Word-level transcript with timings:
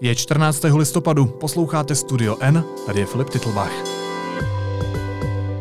Je 0.00 0.14
14. 0.14 0.64
listopadu, 0.74 1.26
posloucháte 1.26 1.94
Studio 1.94 2.36
N, 2.40 2.64
tady 2.86 3.00
je 3.00 3.06
Filip 3.06 3.30
Titlbach. 3.30 3.72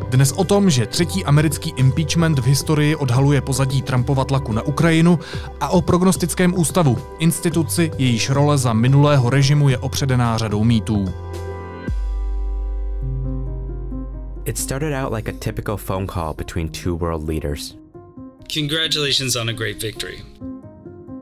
Dnes 0.10 0.32
o 0.32 0.44
tom, 0.44 0.70
že 0.70 0.86
třetí 0.86 1.26
americký 1.26 1.74
impeachment 1.76 2.40
v 2.40 2.46
historii 2.46 2.96
odhaluje 2.96 3.42
pozadí 3.42 3.82
Trumpova 3.82 4.26
tlaku 4.26 4.52
na 4.52 4.62
Ukrajinu 4.62 5.20
a 5.60 5.70
o 5.70 5.82
prognostickém 5.82 6.60
ústavu, 6.60 6.98
instituci, 7.20 7.92
jejíž 7.98 8.30
role 8.30 8.58
za 8.58 8.74
minulého 8.74 9.30
režimu 9.30 9.70
je 9.70 9.78
opředená 9.78 10.38
řadou 10.38 10.64
mýtů. 10.64 11.06
It 14.46 14.58
started 14.58 15.04
out 15.04 15.14
like 15.14 15.32
a 15.32 15.36
typical 15.40 15.78
phone 15.78 16.08
call 16.08 16.34
between 16.34 16.70
two 16.70 16.98
world 16.98 17.30
leaders. 17.30 17.76
Congratulations 18.54 19.36
on 19.36 19.50
a 19.50 19.54
great 19.54 19.82
victory. 19.82 20.18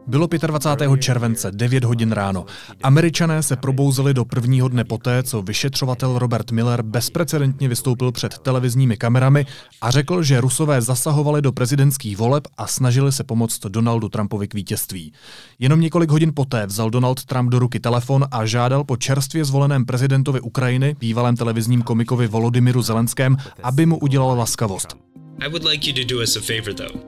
Bylo 0.07 0.27
25. 0.47 1.01
července, 1.01 1.51
9 1.51 1.83
hodin 1.83 2.11
ráno. 2.11 2.45
Američané 2.83 3.43
se 3.43 3.55
probouzeli 3.55 4.13
do 4.13 4.25
prvního 4.25 4.67
dne 4.67 4.83
poté, 4.83 5.23
co 5.23 5.41
vyšetřovatel 5.41 6.19
Robert 6.19 6.51
Miller 6.51 6.81
bezprecedentně 6.81 7.67
vystoupil 7.67 8.11
před 8.11 8.37
televizními 8.37 8.97
kamerami 8.97 9.45
a 9.81 9.91
řekl, 9.91 10.23
že 10.23 10.41
Rusové 10.41 10.81
zasahovali 10.81 11.41
do 11.41 11.51
prezidentských 11.51 12.17
voleb 12.17 12.47
a 12.57 12.67
snažili 12.67 13.11
se 13.11 13.23
pomoct 13.23 13.65
Donaldu 13.65 14.09
Trumpovi 14.09 14.47
k 14.47 14.53
vítězství. 14.53 15.13
Jenom 15.59 15.81
několik 15.81 16.09
hodin 16.09 16.31
poté 16.35 16.65
vzal 16.65 16.89
Donald 16.89 17.25
Trump 17.25 17.51
do 17.51 17.59
ruky 17.59 17.79
telefon 17.79 18.25
a 18.31 18.45
žádal 18.45 18.83
po 18.83 18.97
čerstvě 18.97 19.45
zvoleném 19.45 19.85
prezidentovi 19.85 20.41
Ukrajiny, 20.41 20.95
bývalém 20.99 21.35
televizním 21.35 21.81
komikovi 21.81 22.27
Volodymyru 22.27 22.81
Zelenském, 22.81 23.37
aby 23.63 23.85
mu 23.85 23.97
udělal 23.97 24.37
laskavost. 24.37 24.97
I 25.39 25.49
would 25.49 25.63
like 25.63 25.89
you 25.89 26.05
to 26.05 26.13
do 26.13 26.21
us 26.23 26.37
a 26.37 26.41
favor 26.41 26.73
though. 26.73 27.05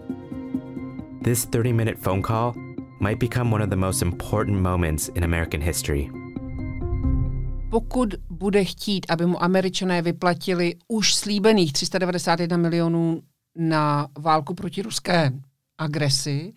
This 1.24 1.46
30 1.46 1.74
minute 1.74 1.98
phone 2.02 2.22
call 2.22 2.67
might 3.00 3.20
become 3.20 3.54
one 3.54 3.64
of 3.64 3.70
the 3.70 3.76
most 3.76 4.02
important 4.02 4.62
moments 4.62 5.10
in 5.16 5.24
American 5.24 5.62
history. 5.62 6.10
Pokud 7.70 8.16
bude 8.30 8.64
chtít, 8.64 9.06
aby 9.10 9.26
mu 9.26 9.44
američané 9.44 10.02
vyplatili 10.02 10.76
už 10.88 11.16
slíbených 11.16 11.74
391 11.74 12.58
milionů 12.58 13.22
na 13.56 14.08
válku 14.20 14.54
proti 14.54 14.82
ruské 14.82 15.32
agresi, 15.78 16.54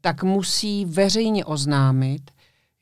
tak 0.00 0.22
musí 0.22 0.84
veřejně 0.84 1.44
oznámit, 1.44 2.30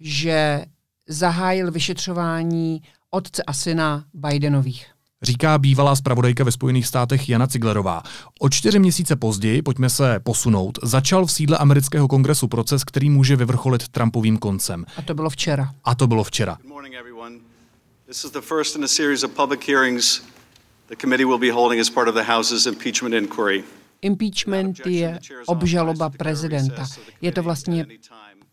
že 0.00 0.64
zahájil 1.08 1.70
vyšetřování 1.70 2.82
otce 3.10 3.42
a 3.42 3.52
syna 3.52 4.04
Bidenových 4.14 4.91
říká 5.22 5.58
bývalá 5.58 5.96
zpravodajka 5.96 6.44
ve 6.44 6.52
Spojených 6.52 6.86
státech 6.86 7.28
Jana 7.28 7.46
Ciglerová. 7.46 8.02
O 8.40 8.48
čtyři 8.48 8.78
měsíce 8.78 9.16
později, 9.16 9.62
pojďme 9.62 9.90
se 9.90 10.20
posunout, 10.20 10.78
začal 10.82 11.26
v 11.26 11.32
sídle 11.32 11.58
amerického 11.58 12.08
kongresu 12.08 12.48
proces, 12.48 12.84
který 12.84 13.10
může 13.10 13.36
vyvrcholit 13.36 13.88
Trumpovým 13.88 14.38
koncem. 14.38 14.84
A 14.96 15.02
to 15.02 15.14
bylo 15.14 15.30
včera. 15.30 15.70
A 15.84 15.94
to 15.94 16.06
bylo 16.06 16.24
včera. 16.24 16.58
This 18.06 18.24
is 18.24 18.30
the 18.30 18.40
first 18.40 18.76
in 18.76 18.84
a 18.84 18.88
series 18.88 19.24
of 19.24 19.30
public 19.30 19.66
hearings 19.66 20.22
the 20.88 20.96
committee 21.00 21.24
will 21.24 21.38
be 21.38 21.50
holding 21.50 21.80
as 21.80 21.90
part 21.90 22.08
of 22.08 22.14
the 22.14 22.22
House's 22.22 22.66
impeachment 22.66 23.14
inquiry. 23.14 23.64
Impeachment 24.02 24.86
je 24.86 25.18
obžaloba 25.46 26.10
prezidenta. 26.10 26.86
Je 27.20 27.32
to 27.32 27.42
vlastně 27.42 27.86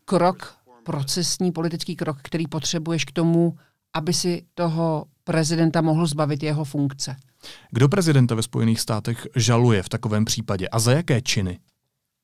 krok, 0.06 0.56
procesní 0.84 1.52
politický 1.52 1.96
krok, 1.96 2.18
který 2.22 2.48
potřebuješ 2.48 3.06
k 3.06 3.12
tomu, 3.12 3.58
aby 3.94 4.14
si 4.14 4.46
toho 4.54 5.06
prezidenta 5.30 5.82
mohl 5.82 6.08
zbavit 6.08 6.44
jeho 6.44 6.64
funkce. 6.64 7.16
Kdo 7.72 7.90
prezidenta 7.90 8.36
ve 8.36 8.42
Spojených 8.42 8.80
státech 8.80 9.28
žaluje 9.36 9.84
v 9.84 9.90
takovém 9.90 10.26
případě 10.26 10.68
a 10.68 10.80
za 10.80 10.92
jaké 10.92 11.22
činy? 11.22 11.60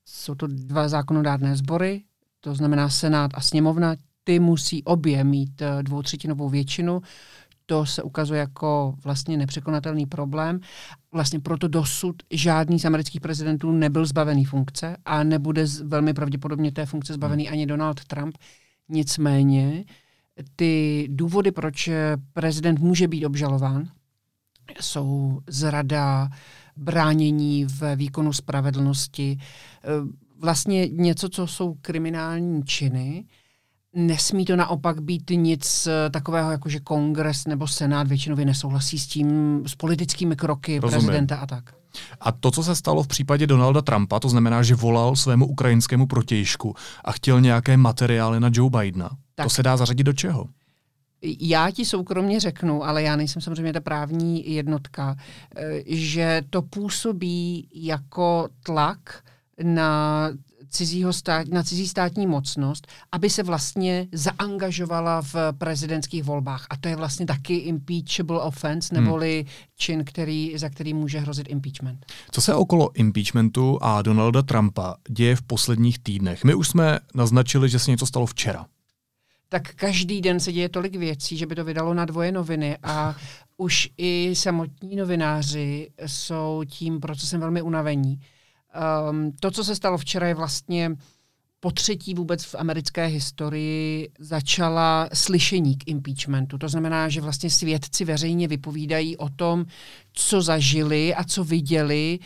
Jsou 0.05 0.35
to 0.35 0.47
dva 0.47 0.87
zákonodárné 0.87 1.55
sbory, 1.55 2.03
to 2.39 2.55
znamená 2.55 2.89
Senát 2.89 3.31
a 3.33 3.41
sněmovna. 3.41 3.95
Ty 4.23 4.39
musí 4.39 4.83
obě 4.83 5.23
mít 5.23 5.61
eh, 5.61 5.83
dvoutřetinovou 5.83 6.49
většinu. 6.49 7.01
To 7.65 7.85
se 7.85 8.03
ukazuje 8.03 8.39
jako 8.39 8.95
vlastně 9.03 9.37
nepřekonatelný 9.37 10.05
problém. 10.05 10.59
Vlastně 11.11 11.39
proto 11.39 11.67
dosud 11.67 12.15
žádný 12.33 12.79
z 12.79 12.85
amerických 12.85 13.21
prezidentů 13.21 13.71
nebyl 13.71 14.05
zbavený 14.05 14.45
funkce 14.45 14.97
a 15.05 15.23
nebude 15.23 15.65
velmi 15.83 16.13
pravděpodobně 16.13 16.71
té 16.71 16.85
funkce 16.85 17.13
zbavený 17.13 17.43
hmm. 17.43 17.53
ani 17.53 17.65
Donald 17.65 18.05
Trump. 18.05 18.37
Nicméně 18.89 19.85
ty 20.55 21.07
důvody, 21.11 21.51
proč 21.51 21.89
prezident 22.33 22.79
může 22.79 23.07
být 23.07 23.25
obžalován, 23.25 23.87
jsou 24.81 25.41
zrada, 25.47 26.29
bránění 26.77 27.65
v 27.65 27.95
výkonu 27.95 28.33
spravedlnosti, 28.33 29.37
eh, 29.39 29.87
vlastně 30.39 30.87
něco, 30.87 31.29
co 31.29 31.47
jsou 31.47 31.73
kriminální 31.81 32.63
činy. 32.63 33.25
Nesmí 33.93 34.45
to 34.45 34.55
naopak 34.55 35.01
být 35.01 35.31
nic 35.35 35.87
eh, 35.87 36.09
takového, 36.09 36.51
jako 36.51 36.69
že 36.69 36.79
kongres 36.79 37.47
nebo 37.47 37.67
senát 37.67 38.07
většinově 38.07 38.45
nesouhlasí 38.45 38.99
s 38.99 39.07
tím, 39.07 39.61
s 39.67 39.75
politickými 39.75 40.35
kroky 40.35 40.79
Rozumím. 40.79 41.05
prezidenta 41.05 41.35
a 41.35 41.45
tak. 41.45 41.75
A 42.19 42.31
to, 42.31 42.51
co 42.51 42.63
se 42.63 42.75
stalo 42.75 43.03
v 43.03 43.07
případě 43.07 43.47
Donalda 43.47 43.81
Trumpa, 43.81 44.19
to 44.19 44.29
znamená, 44.29 44.63
že 44.63 44.75
volal 44.75 45.15
svému 45.15 45.47
ukrajinskému 45.47 46.07
protějšku 46.07 46.75
a 47.05 47.11
chtěl 47.11 47.41
nějaké 47.41 47.77
materiály 47.77 48.39
na 48.39 48.49
Joe 48.53 48.69
Bidena, 48.69 49.09
tak. 49.35 49.45
to 49.45 49.49
se 49.49 49.63
dá 49.63 49.77
zařadit 49.77 50.03
do 50.03 50.13
čeho? 50.13 50.47
Já 51.39 51.71
ti 51.71 51.85
soukromně 51.85 52.39
řeknu, 52.39 52.83
ale 52.83 53.03
já 53.03 53.15
nejsem 53.15 53.41
samozřejmě 53.41 53.73
ta 53.73 53.81
právní 53.81 54.53
jednotka, 54.53 55.15
eh, 55.55 55.81
že 55.85 56.41
to 56.49 56.61
působí 56.61 57.69
jako 57.73 58.49
tlak 58.63 59.23
na 59.63 60.29
cizího 60.69 61.13
stát, 61.13 61.47
na 61.47 61.63
cizí 61.63 61.87
státní 61.87 62.27
mocnost, 62.27 62.87
aby 63.11 63.29
se 63.29 63.43
vlastně 63.43 64.07
zaangažovala 64.11 65.21
v 65.21 65.35
prezidentských 65.57 66.23
volbách. 66.23 66.67
A 66.69 66.77
to 66.77 66.87
je 66.87 66.95
vlastně 66.95 67.25
taky 67.25 67.55
impeachable 67.55 68.41
offense, 68.41 68.95
hmm. 68.95 69.03
neboli 69.03 69.35
hmm. 69.35 69.47
čin, 69.75 70.05
který, 70.05 70.57
za 70.57 70.69
který 70.69 70.93
může 70.93 71.19
hrozit 71.19 71.49
impeachment. 71.49 72.05
Co 72.31 72.41
se 72.41 72.53
okolo 72.53 72.89
impeachmentu 72.93 73.79
a 73.81 74.01
Donalda 74.01 74.41
Trumpa 74.41 74.95
děje 75.09 75.35
v 75.35 75.41
posledních 75.41 75.99
týdnech? 75.99 76.43
My 76.43 76.55
už 76.55 76.67
jsme 76.67 76.99
naznačili, 77.13 77.69
že 77.69 77.79
se 77.79 77.91
něco 77.91 78.05
stalo 78.05 78.25
včera 78.25 78.65
tak 79.49 79.75
každý 79.75 80.21
den 80.21 80.39
se 80.39 80.51
děje 80.51 80.69
tolik 80.69 80.95
věcí, 80.95 81.37
že 81.37 81.45
by 81.45 81.55
to 81.55 81.63
vydalo 81.63 81.93
na 81.93 82.05
dvoje 82.05 82.31
noviny 82.31 82.77
a 82.83 83.15
už 83.57 83.89
i 83.97 84.31
samotní 84.33 84.95
novináři 84.95 85.89
jsou 86.05 86.63
tím 86.67 86.99
procesem 86.99 87.39
velmi 87.39 87.61
unavení. 87.61 88.19
Um, 89.09 89.31
to, 89.39 89.51
co 89.51 89.63
se 89.63 89.75
stalo 89.75 89.97
včera, 89.97 90.27
je 90.27 90.33
vlastně 90.33 90.91
po 91.59 91.71
třetí 91.71 92.13
vůbec 92.13 92.43
v 92.43 92.55
americké 92.55 93.05
historii 93.05 94.09
začala 94.19 95.09
slyšení 95.13 95.77
k 95.77 95.87
impeachmentu. 95.87 96.57
To 96.57 96.69
znamená, 96.69 97.09
že 97.09 97.21
vlastně 97.21 97.49
svědci 97.49 98.05
veřejně 98.05 98.47
vypovídají 98.47 99.17
o 99.17 99.29
tom, 99.29 99.65
co 100.13 100.41
zažili 100.41 101.15
a 101.15 101.23
co 101.23 101.43
viděli 101.43 102.19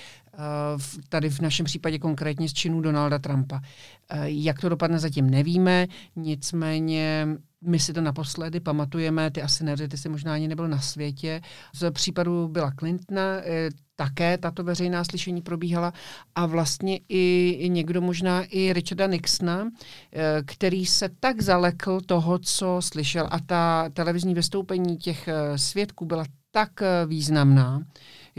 tady 1.10 1.30
v 1.30 1.40
našem 1.40 1.66
případě 1.66 2.00
konkrétně 2.00 2.50
z 2.50 2.54
činu 2.54 2.82
Donalda 2.82 3.20
Trumpa. 3.20 3.56
Uh, 3.56 4.24
jak 4.24 4.60
to 4.60 4.70
dopadne, 4.70 5.00
zatím 5.00 5.30
nevíme, 5.30 5.88
nicméně 6.16 7.28
my 7.62 7.80
si 7.80 7.94
to 7.94 8.02
naposledy 8.02 8.60
pamatujeme, 8.60 9.32
ty 9.32 9.42
asi 9.42 9.64
ne, 9.64 9.76
ty 9.78 9.98
si 9.98 10.10
možná 10.10 10.34
ani 10.34 10.48
nebyl 10.48 10.68
na 10.68 10.80
světě. 10.80 11.42
Z 11.74 11.92
případu 11.92 12.48
byla 12.48 12.72
Clintona, 12.80 13.22
eh, 13.22 13.70
také 13.96 14.38
tato 14.38 14.64
veřejná 14.64 15.04
slyšení 15.04 15.42
probíhala 15.42 15.94
a 16.36 16.46
vlastně 16.46 17.00
i 17.10 17.70
někdo 17.70 18.02
možná 18.02 18.44
i 18.44 18.74
Richarda 18.74 19.08
Nixona, 19.08 19.70
eh, 20.14 20.42
který 20.46 20.86
se 20.86 21.10
tak 21.20 21.42
zalekl 21.42 22.02
toho, 22.02 22.40
co 22.40 22.78
slyšel 22.80 23.28
a 23.32 23.40
ta 23.40 23.90
televizní 23.94 24.34
vystoupení 24.34 24.98
těch 24.98 25.28
eh, 25.28 25.58
svědků 25.58 26.06
byla 26.06 26.24
tak 26.52 26.82
významná, 27.08 27.84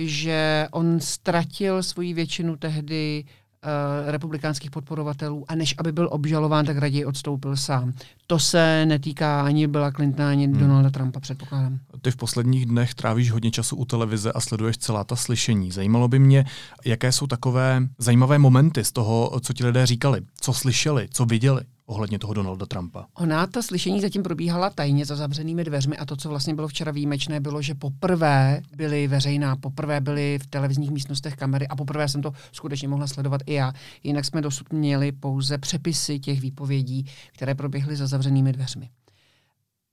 že 0.08 0.68
on 0.70 1.00
ztratil 1.00 1.82
svoji 1.82 2.14
většinu 2.14 2.56
tehdy 2.56 3.24
uh, 3.24 4.10
republikánských 4.10 4.70
podporovatelů 4.70 5.44
a 5.48 5.54
než 5.54 5.74
aby 5.78 5.92
byl 5.92 6.08
obžalován, 6.12 6.66
tak 6.66 6.78
raději 6.78 7.04
odstoupil 7.04 7.56
sám. 7.56 7.92
To 8.26 8.38
se 8.38 8.86
netýká 8.86 9.42
ani 9.42 9.66
Billa 9.66 9.92
Clintona, 9.92 10.30
ani 10.30 10.46
hmm. 10.46 10.58
Donalda 10.58 10.90
Trumpa, 10.90 11.20
předpokládám. 11.20 11.78
Ty 12.02 12.10
v 12.10 12.16
posledních 12.16 12.66
dnech 12.66 12.94
trávíš 12.94 13.30
hodně 13.30 13.50
času 13.50 13.76
u 13.76 13.84
televize 13.84 14.32
a 14.32 14.40
sleduješ 14.40 14.78
celá 14.78 15.04
ta 15.04 15.16
slyšení. 15.16 15.70
Zajímalo 15.70 16.08
by 16.08 16.18
mě, 16.18 16.44
jaké 16.84 17.12
jsou 17.12 17.26
takové 17.26 17.82
zajímavé 17.98 18.38
momenty 18.38 18.84
z 18.84 18.92
toho, 18.92 19.40
co 19.40 19.52
ti 19.52 19.64
lidé 19.64 19.86
říkali, 19.86 20.20
co 20.40 20.52
slyšeli, 20.52 21.08
co 21.10 21.24
viděli 21.24 21.60
ohledně 21.90 22.18
toho 22.18 22.34
Donalda 22.34 22.66
Trumpa? 22.66 23.06
Ona 23.14 23.46
ta 23.46 23.62
slyšení 23.62 24.00
zatím 24.00 24.22
probíhala 24.22 24.70
tajně 24.70 25.04
za 25.04 25.16
zavřenými 25.16 25.64
dveřmi 25.64 25.96
a 25.96 26.04
to, 26.04 26.16
co 26.16 26.28
vlastně 26.28 26.54
bylo 26.54 26.68
včera 26.68 26.92
výjimečné, 26.92 27.40
bylo, 27.40 27.62
že 27.62 27.74
poprvé 27.74 28.62
byly 28.76 29.08
veřejná, 29.08 29.56
poprvé 29.56 30.00
byly 30.00 30.38
v 30.42 30.46
televizních 30.46 30.90
místnostech 30.90 31.36
kamery 31.36 31.68
a 31.68 31.76
poprvé 31.76 32.08
jsem 32.08 32.22
to 32.22 32.32
skutečně 32.52 32.88
mohla 32.88 33.06
sledovat 33.06 33.40
i 33.46 33.54
já. 33.54 33.72
Jinak 34.02 34.24
jsme 34.24 34.40
dosud 34.40 34.72
měli 34.72 35.12
pouze 35.12 35.58
přepisy 35.58 36.18
těch 36.18 36.40
výpovědí, 36.40 37.06
které 37.32 37.54
proběhly 37.54 37.96
za 37.96 38.06
zavřenými 38.06 38.52
dveřmi. 38.52 38.90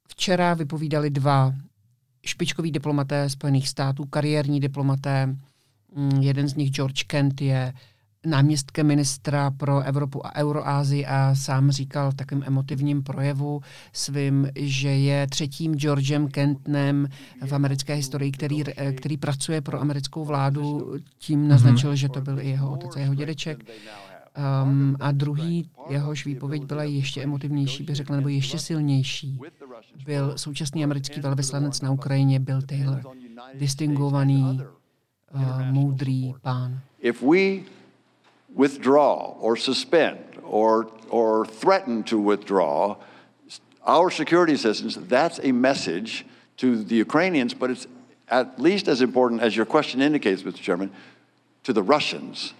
Včera 0.07 0.53
vypovídali 0.53 1.09
dva 1.09 1.53
špičkoví 2.25 2.71
diplomaté 2.71 3.29
Spojených 3.29 3.69
států, 3.69 4.05
kariérní 4.05 4.59
diplomaté. 4.59 5.25
Mm, 5.95 6.21
jeden 6.21 6.47
z 6.47 6.55
nich, 6.55 6.71
George 6.71 7.03
Kent, 7.03 7.41
je 7.41 7.73
náměstkem 8.25 8.87
ministra 8.87 9.51
pro 9.51 9.81
Evropu 9.81 10.25
a 10.25 10.35
Euroázii 10.35 11.05
a 11.05 11.35
sám 11.35 11.71
říkal 11.71 12.11
v 12.11 12.15
takovém 12.15 12.43
emotivním 12.47 13.03
projevu 13.03 13.61
svým, 13.93 14.47
že 14.55 14.89
je 14.89 15.27
třetím 15.27 15.75
Georgem 15.75 16.27
Kentnem 16.27 17.07
v 17.45 17.51
americké 17.53 17.93
historii, 17.93 18.31
který, 18.31 18.63
který 18.97 19.17
pracuje 19.17 19.61
pro 19.61 19.81
americkou 19.81 20.25
vládu. 20.25 20.93
Tím 21.17 21.47
naznačil, 21.47 21.95
že 21.95 22.09
to 22.09 22.21
byl 22.21 22.39
i 22.39 22.49
jeho 22.49 22.71
otec 22.71 22.95
a 22.95 22.99
jeho 22.99 23.15
dědeček. 23.15 23.63
Um, 24.63 24.95
a 24.99 25.11
druhý, 25.11 25.69
jehož 25.89 26.25
výpověď 26.25 26.65
byla 26.65 26.83
ještě 26.83 27.23
emotivnější, 27.23 27.83
by 27.83 27.95
řekla, 27.95 28.15
nebo 28.15 28.29
ještě 28.29 28.59
silnější, 28.59 29.39
byl 30.05 30.33
současný 30.37 30.83
americký 30.83 31.21
velvyslanec 31.21 31.81
na 31.81 31.91
Ukrajině 31.91 32.39
Bill 32.39 32.61
Taylor. 32.61 33.01
Distingovaný, 33.59 34.59
uh, 35.33 35.71
moudrý 35.71 36.33
pán. 36.41 36.79
If 37.01 37.23
we 37.23 37.76
withdraw 38.53 39.35
or 39.39 39.55
suspend 39.55 40.19
or, 40.43 40.89
or 41.09 41.45
threaten 41.45 42.03
to 42.03 42.19
withdraw 42.19 42.95
our 43.85 44.11
security 44.11 44.53
assistance, 44.53 44.95
that's 44.95 45.39
a 45.43 45.51
message 45.51 46.25
to 46.57 46.83
the 46.83 46.95
Ukrainians, 46.95 47.53
but 47.53 47.71
it's 47.71 47.87
at 48.27 48.59
least 48.59 48.87
as 48.87 49.01
important 49.01 49.41
as 49.41 49.55
your 49.55 49.65
question 49.65 50.01
indicates, 50.01 50.43
Mr. 50.43 50.61
Chairman, 50.61 50.91
to 51.63 51.73
the 51.73 51.83
Russians 51.83 52.53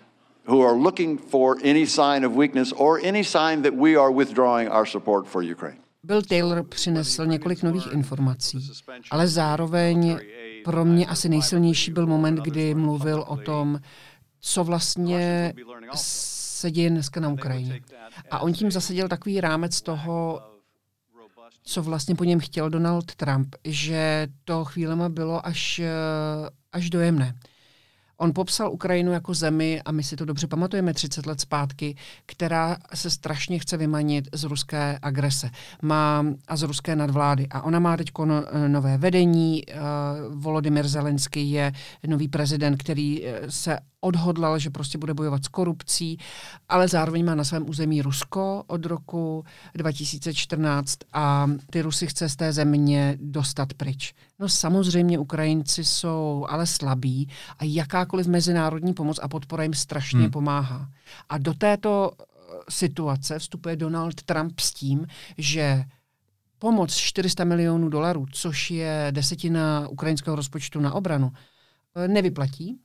who 0.46 0.62
are 0.62 0.76
looking 0.76 1.18
for 1.18 1.58
any 1.62 1.86
sign 1.86 2.24
of 2.24 2.36
weakness 2.36 2.72
or 2.72 3.00
any 3.04 3.24
sign 3.24 3.62
that 3.64 3.76
we 3.76 3.98
are 3.98 4.12
withdrawing 4.12 4.70
our 4.70 4.86
support 4.86 5.28
for 5.28 5.44
Ukraine. 5.44 5.80
Bill 6.04 6.22
Taylor 6.22 6.64
přinesl 6.64 7.26
několik 7.26 7.64
nových 7.64 7.88
informací, 7.94 8.72
ale 9.12 9.28
zároveň 9.28 10.20
pro 10.64 10.86
mě 10.86 11.06
asi 11.06 11.30
nejsilnější 11.30 11.92
byl 11.92 12.08
moment, 12.08 12.40
kdy 12.40 12.76
mluvil 12.76 13.26
o 13.28 13.38
tom, 13.38 13.80
co 14.40 14.64
vlastně 14.64 15.54
se 15.96 16.72
děje 16.72 16.90
dneska 16.90 17.20
na 17.20 17.30
Ukrajině. 17.30 17.82
A 18.32 18.40
on 18.40 18.54
tím 18.54 18.72
zasadil 18.72 19.08
takový 19.08 19.42
rámec 19.42 19.82
toho, 19.82 20.42
co 21.64 21.84
vlastně 21.84 22.16
po 22.16 22.24
něm 22.24 22.40
chtěl 22.40 22.70
Donald 22.70 23.16
Trump, 23.16 23.56
že 23.64 24.28
to 24.46 24.66
chvílema 24.66 25.10
bylo 25.10 25.46
až, 25.46 25.82
až 26.72 26.90
dojemné. 26.90 27.36
On 28.18 28.34
popsal 28.34 28.72
Ukrajinu 28.72 29.12
jako 29.12 29.34
zemi, 29.34 29.82
a 29.86 29.92
my 29.92 30.04
si 30.04 30.16
to 30.16 30.26
dobře 30.26 30.48
pamatujeme 30.48 30.94
30 30.94 31.26
let 31.26 31.42
zpátky, 31.42 31.96
která 32.26 32.78
se 32.94 33.10
strašně 33.10 33.60
chce 33.60 33.78
vymanit 33.78 34.28
z 34.34 34.44
ruské 34.44 35.00
agrese 35.02 35.50
má, 35.82 36.26
a 36.48 36.58
z 36.58 36.64
ruské 36.64 36.96
nadvlády. 36.96 37.48
A 37.52 37.62
ona 37.62 37.80
má 37.80 37.98
teď 37.98 38.12
no, 38.26 38.44
nové 38.68 38.98
vedení. 38.98 39.64
Uh, 39.66 40.42
Volodymyr 40.42 40.88
Zelenský 40.88 41.52
je 41.52 41.72
nový 42.08 42.28
prezident, 42.28 42.78
který 42.78 43.26
eh, 43.26 43.52
se 43.52 43.80
odhodlal, 44.02 44.60
že 44.60 44.70
prostě 44.70 44.98
bude 44.98 45.14
bojovat 45.14 45.46
s 45.46 45.48
korupcí, 45.48 46.18
ale 46.70 46.88
zároveň 46.88 47.26
má 47.26 47.36
na 47.36 47.44
svém 47.44 47.70
území 47.70 48.02
Rusko 48.02 48.64
od 48.68 48.86
roku 48.86 49.46
2014 49.76 51.00
a 51.14 51.48
ty 51.70 51.82
Rusy 51.82 52.08
chce 52.08 52.30
z 52.30 52.36
té 52.36 52.54
země 52.54 53.18
dostat 53.22 53.74
pryč. 53.74 54.14
No 54.40 54.50
samozřejmě 54.50 55.20
Ukrajinci 55.20 55.86
jsou 55.86 56.46
ale 56.50 56.68
slabí 56.68 57.30
a 57.60 57.64
jakákoliv 57.64 58.28
mezinárodní 58.28 58.94
pomoc 58.94 59.20
a 59.22 59.28
podpora 59.28 59.64
jim 59.64 59.74
strašně 59.74 60.20
hmm. 60.20 60.32
pomáhá. 60.32 60.90
A 61.30 61.38
do 61.38 61.54
této 61.54 62.12
eh, 62.12 62.24
situace 62.70 63.40
vstupuje 63.40 63.76
Donald 63.76 64.24
Trump 64.24 64.60
s 64.60 64.74
tím, 64.74 65.08
že 65.38 65.84
pomoc 66.60 66.96
400 66.96 67.44
milionů 67.44 67.90
dolarů, 67.90 68.26
což 68.32 68.72
je 68.72 69.08
desetina 69.12 69.88
ukrajinského 69.88 70.36
rozpočtu 70.36 70.80
na 70.80 70.94
obranu, 70.94 71.32
eh, 71.96 72.08
nevyplatí, 72.08 72.80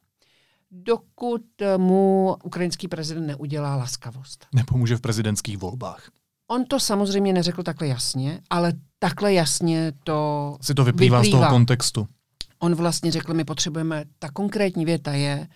dokud 0.71 1.43
mu 1.77 2.37
ukrajinský 2.45 2.89
prezident 2.89 3.27
neudělá 3.27 3.77
laskavost. 3.77 4.47
Nepomůže 4.55 4.97
v 4.97 5.01
prezidentských 5.01 5.59
volbách. 5.59 6.11
On 6.49 6.65
to 6.65 6.81
samozřejmě 6.81 7.33
neřekl 7.33 7.63
takhle 7.63 7.89
jasně, 7.89 8.41
ale 8.51 8.73
takhle 9.03 9.33
jasně 9.33 9.93
to 10.05 10.57
Si 10.61 10.75
to 10.75 10.85
vyplývá, 10.85 11.21
vyplývá. 11.21 11.39
z 11.39 11.41
toho 11.41 11.51
kontextu. 11.51 12.09
On 12.59 12.75
vlastně 12.75 13.11
řekl, 13.11 13.35
my 13.35 13.45
potřebujeme, 13.45 14.05
ta 14.19 14.29
konkrétní 14.31 14.85
věta 14.85 15.13
je 15.13 15.49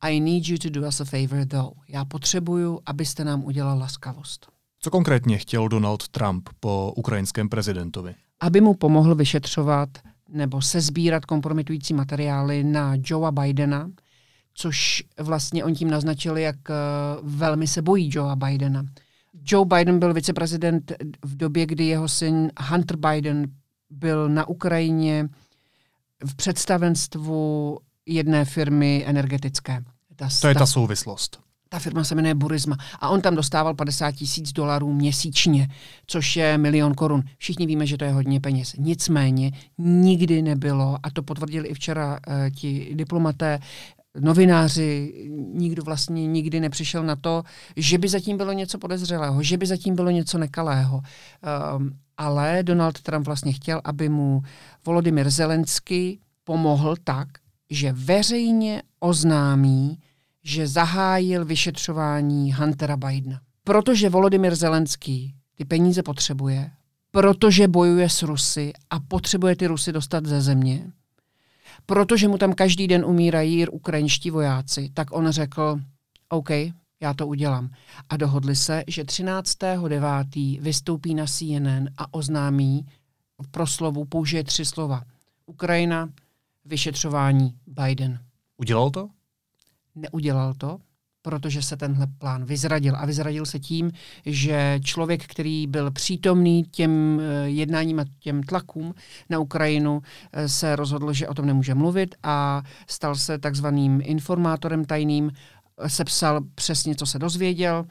I 0.00 0.20
need 0.20 0.48
you 0.48 0.58
to 0.58 0.70
do 0.70 0.88
us 0.88 1.00
a 1.00 1.04
favor 1.04 1.46
though. 1.48 1.74
Já 1.88 2.04
potřebuju, 2.04 2.80
abyste 2.86 3.24
nám 3.24 3.44
udělal 3.44 3.78
laskavost. 3.78 4.46
Co 4.80 4.90
konkrétně 4.90 5.38
chtěl 5.38 5.68
Donald 5.68 6.08
Trump 6.08 6.48
po 6.60 6.92
ukrajinském 6.96 7.48
prezidentovi? 7.48 8.14
Aby 8.40 8.60
mu 8.60 8.74
pomohl 8.74 9.14
vyšetřovat 9.14 9.88
nebo 10.28 10.62
sezbírat 10.62 11.24
kompromitující 11.24 11.94
materiály 11.94 12.64
na 12.64 12.92
Joea 13.04 13.30
Bidena, 13.30 13.90
což 14.54 15.02
vlastně 15.20 15.64
on 15.64 15.74
tím 15.74 15.90
naznačil, 15.90 16.36
jak 16.36 16.56
eh, 16.70 16.74
velmi 17.22 17.66
se 17.66 17.82
bojí 17.82 18.10
Joea 18.12 18.36
Bidena. 18.36 18.84
Joe 19.44 19.64
Biden 19.64 19.98
byl 19.98 20.14
viceprezident 20.14 20.92
v 21.24 21.36
době, 21.36 21.66
kdy 21.66 21.86
jeho 21.86 22.08
syn 22.08 22.50
Hunter 22.68 22.96
Biden 22.96 23.46
byl 23.90 24.28
na 24.28 24.48
Ukrajině 24.48 25.28
v 26.26 26.34
představenstvu 26.36 27.78
jedné 28.06 28.44
firmy 28.44 29.04
energetické. 29.06 29.84
Ta, 30.16 30.28
to 30.40 30.48
je 30.48 30.54
ta 30.54 30.66
souvislost. 30.66 31.40
Ta 31.68 31.78
firma 31.78 32.04
se 32.04 32.14
jmenuje 32.14 32.34
Burisma. 32.34 32.76
A 33.00 33.08
on 33.08 33.20
tam 33.20 33.34
dostával 33.34 33.74
50 33.74 34.12
tisíc 34.12 34.52
dolarů 34.52 34.92
měsíčně, 34.92 35.68
což 36.06 36.36
je 36.36 36.58
milion 36.58 36.94
korun. 36.94 37.22
Všichni 37.38 37.66
víme, 37.66 37.86
že 37.86 37.96
to 37.96 38.04
je 38.04 38.12
hodně 38.12 38.40
peněz. 38.40 38.74
Nicméně 38.78 39.52
nikdy 39.78 40.42
nebylo, 40.42 40.98
a 41.02 41.10
to 41.10 41.22
potvrdili 41.22 41.68
i 41.68 41.74
včera 41.74 42.12
uh, 42.28 42.34
ti 42.50 42.90
diplomaté, 42.94 43.58
novináři, 44.20 45.12
nikdo 45.54 45.82
vlastně 45.82 46.26
nikdy 46.26 46.60
nepřišel 46.60 47.02
na 47.02 47.16
to, 47.16 47.42
že 47.76 47.98
by 47.98 48.08
zatím 48.08 48.36
bylo 48.36 48.52
něco 48.52 48.78
podezřelého, 48.78 49.42
že 49.42 49.56
by 49.56 49.66
zatím 49.66 49.96
bylo 49.96 50.10
něco 50.10 50.38
nekalého. 50.38 51.02
Um, 51.76 51.90
ale 52.16 52.62
Donald 52.62 53.00
Trump 53.00 53.26
vlastně 53.26 53.52
chtěl, 53.52 53.80
aby 53.84 54.08
mu 54.08 54.42
Volodymyr 54.86 55.30
Zelensky 55.30 56.18
pomohl 56.44 56.96
tak, 57.04 57.28
že 57.70 57.92
veřejně 57.92 58.82
oznámí, 59.00 59.98
že 60.44 60.66
zahájil 60.66 61.44
vyšetřování 61.44 62.52
Huntera 62.52 62.96
Bidena. 62.96 63.40
Protože 63.64 64.08
Volodymyr 64.08 64.54
Zelenský 64.54 65.34
ty 65.54 65.64
peníze 65.64 66.02
potřebuje, 66.02 66.70
protože 67.10 67.68
bojuje 67.68 68.08
s 68.08 68.22
Rusy 68.22 68.72
a 68.90 69.00
potřebuje 69.00 69.56
ty 69.56 69.66
Rusy 69.66 69.92
dostat 69.92 70.26
ze 70.26 70.40
země, 70.40 70.92
protože 71.86 72.28
mu 72.28 72.38
tam 72.38 72.52
každý 72.52 72.88
den 72.88 73.04
umírají 73.04 73.68
ukrajinští 73.68 74.30
vojáci, 74.30 74.90
tak 74.94 75.12
on 75.12 75.30
řekl, 75.30 75.80
OK, 76.28 76.50
já 77.00 77.14
to 77.16 77.26
udělám. 77.26 77.70
A 78.08 78.16
dohodli 78.16 78.56
se, 78.56 78.84
že 78.86 79.02
13.9. 79.02 80.60
vystoupí 80.60 81.14
na 81.14 81.26
CNN 81.26 81.88
a 81.98 82.14
oznámí 82.14 82.86
v 83.42 83.48
proslovu, 83.48 84.04
použije 84.04 84.44
tři 84.44 84.64
slova. 84.64 85.02
Ukrajina, 85.46 86.08
vyšetřování, 86.64 87.54
Biden. 87.66 88.18
Udělal 88.56 88.90
to? 88.90 89.08
Neudělal 89.94 90.54
to, 90.54 90.78
protože 91.22 91.62
se 91.62 91.76
tenhle 91.76 92.06
plán 92.18 92.44
vyzradil. 92.44 92.96
A 92.96 93.06
vyzradil 93.06 93.46
se 93.46 93.58
tím, 93.58 93.92
že 94.26 94.80
člověk, 94.84 95.26
který 95.26 95.66
byl 95.66 95.90
přítomný 95.90 96.62
těm 96.62 97.20
eh, 97.20 97.48
jednáním 97.48 98.00
a 98.00 98.04
těm 98.18 98.42
tlakům 98.42 98.94
na 99.30 99.38
Ukrajinu, 99.38 100.02
eh, 100.32 100.48
se 100.48 100.76
rozhodl, 100.76 101.12
že 101.12 101.28
o 101.28 101.34
tom 101.34 101.46
nemůže 101.46 101.74
mluvit 101.74 102.14
a 102.22 102.62
stal 102.86 103.14
se 103.14 103.38
takzvaným 103.38 104.00
informátorem 104.04 104.84
tajným, 104.84 105.30
sepsal 105.86 106.40
přesně, 106.54 106.94
co 106.94 107.06
se 107.06 107.18
dozvěděl, 107.18 107.86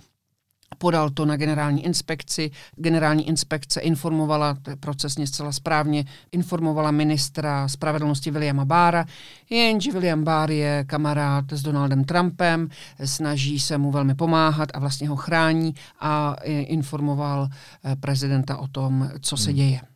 podal 0.77 1.09
to 1.09 1.25
na 1.25 1.37
generální 1.37 1.85
inspekci. 1.85 2.51
Generální 2.75 3.27
inspekce 3.27 3.81
informovala, 3.81 4.57
to 4.61 4.69
je 4.69 4.75
procesně 4.75 5.27
zcela 5.27 5.51
správně, 5.51 6.05
informovala 6.31 6.91
ministra 6.91 7.67
spravedlnosti 7.67 8.31
Williama 8.31 8.65
Bára, 8.65 9.05
jenže 9.49 9.91
William 9.91 10.23
Barr 10.23 10.51
je 10.51 10.83
kamarád 10.87 11.45
s 11.51 11.61
Donaldem 11.61 12.03
Trumpem, 12.03 12.69
snaží 13.05 13.59
se 13.59 13.77
mu 13.77 13.91
velmi 13.91 14.15
pomáhat 14.15 14.69
a 14.73 14.79
vlastně 14.79 15.09
ho 15.09 15.15
chrání 15.15 15.75
a 15.99 16.35
informoval 16.45 17.47
eh, 17.83 17.95
prezidenta 17.95 18.57
o 18.57 18.67
tom, 18.67 19.09
co 19.21 19.37
se 19.37 19.49
hmm. 19.49 19.55
děje. 19.55 19.90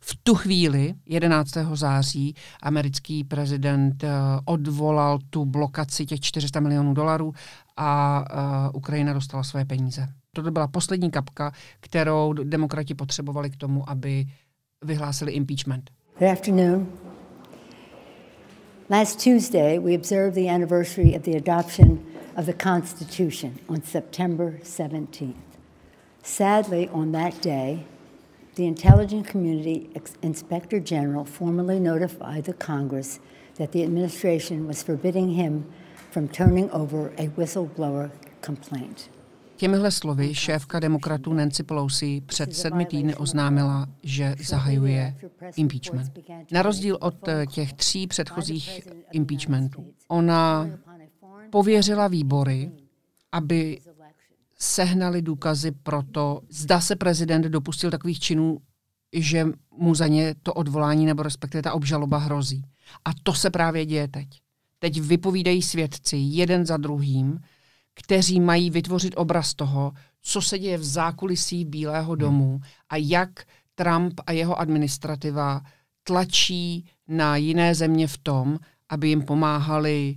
V 0.00 0.16
tu 0.22 0.34
chvíli, 0.34 0.94
11. 1.06 1.50
září, 1.72 2.34
americký 2.62 3.24
prezident 3.24 4.04
eh, 4.04 4.10
odvolal 4.44 5.18
tu 5.30 5.44
blokaci 5.44 6.06
těch 6.06 6.20
400 6.20 6.60
milionů 6.60 6.94
dolarů 6.94 7.32
a 7.76 8.24
uh, 8.70 8.76
Ukrajina 8.76 9.12
dostala 9.12 9.42
své 9.42 9.64
peníze. 9.64 10.08
To 10.32 10.42
byla 10.42 10.68
poslední 10.68 11.10
kapka, 11.10 11.52
kterou 11.80 12.32
demokrati 12.32 12.94
potřebovali 12.94 13.50
k 13.50 13.56
tomu, 13.56 13.90
aby 13.90 14.26
vyhlásili 14.84 15.32
impeachment. 15.32 15.90
Good 16.18 16.28
afternoon. 16.28 16.86
Last 18.90 19.24
Tuesday, 19.24 19.78
we 19.78 19.94
observed 19.94 20.34
the 20.34 20.50
anniversary 20.50 21.16
of 21.16 21.22
the 21.22 21.36
adoption 21.36 22.00
of 22.36 22.46
the 22.46 22.52
Constitution 22.52 23.52
on 23.68 23.82
September 23.82 24.58
17th. 24.62 25.34
Sadly, 26.22 26.88
on 26.92 27.12
that 27.12 27.42
day, 27.42 27.84
the 28.54 28.62
Intelligence 28.62 29.30
Community 29.32 29.88
Inspector 30.22 30.80
General 30.80 31.24
formally 31.24 31.80
notified 31.80 32.44
the 32.44 32.52
Congress 32.52 33.20
that 33.58 33.72
the 33.72 33.82
administration 33.82 34.66
was 34.66 34.82
forbidding 34.82 35.30
him 35.30 35.64
from 36.10 36.28
turning 36.28 36.70
over 36.70 37.12
a 37.18 37.28
whistleblower 37.28 38.10
complaint. 38.46 39.10
Těmihle 39.56 39.90
slovy 39.90 40.34
šéfka 40.34 40.80
demokratů 40.80 41.32
Nancy 41.34 41.62
Pelosi 41.62 42.22
před 42.26 42.54
sedmi 42.54 42.86
týdny 42.86 43.14
oznámila, 43.14 43.86
že 44.02 44.34
zahajuje 44.44 45.14
impeachment. 45.56 46.12
Na 46.52 46.62
rozdíl 46.62 46.98
od 47.00 47.28
eh, 47.28 47.46
těch 47.46 47.72
tří 47.72 48.06
předchozích 48.06 48.88
impeachmentů. 49.12 49.86
Ona 50.08 50.70
pověřila 51.50 52.08
výbory, 52.08 52.70
aby 53.32 53.80
sehnali 54.62 55.22
důkazy 55.22 55.70
pro 55.70 56.02
to, 56.02 56.40
zda 56.48 56.80
se 56.80 56.96
prezident 56.96 57.42
dopustil 57.42 57.90
takových 57.90 58.20
činů, 58.20 58.58
že 59.12 59.46
mu 59.76 59.94
za 59.94 60.06
ně 60.06 60.34
to 60.42 60.54
odvolání 60.54 61.06
nebo 61.06 61.22
respektive 61.22 61.62
ta 61.62 61.72
obžaloba 61.72 62.18
hrozí. 62.18 62.64
A 63.04 63.10
to 63.22 63.34
se 63.34 63.50
právě 63.50 63.86
děje 63.86 64.08
teď. 64.08 64.28
Teď 64.78 65.00
vypovídají 65.00 65.62
svědci 65.62 66.16
jeden 66.16 66.66
za 66.66 66.76
druhým, 66.76 67.40
kteří 67.94 68.40
mají 68.40 68.70
vytvořit 68.70 69.14
obraz 69.16 69.54
toho, 69.54 69.92
co 70.22 70.42
se 70.42 70.58
děje 70.58 70.78
v 70.78 70.84
zákulisí 70.84 71.64
Bílého 71.64 72.14
domu 72.14 72.60
a 72.88 72.96
jak 72.96 73.30
Trump 73.74 74.20
a 74.26 74.32
jeho 74.32 74.58
administrativa 74.58 75.60
tlačí 76.04 76.86
na 77.08 77.36
jiné 77.36 77.74
země 77.74 78.06
v 78.06 78.18
tom, 78.18 78.58
aby 78.88 79.08
jim 79.08 79.22
pomáhali 79.22 80.16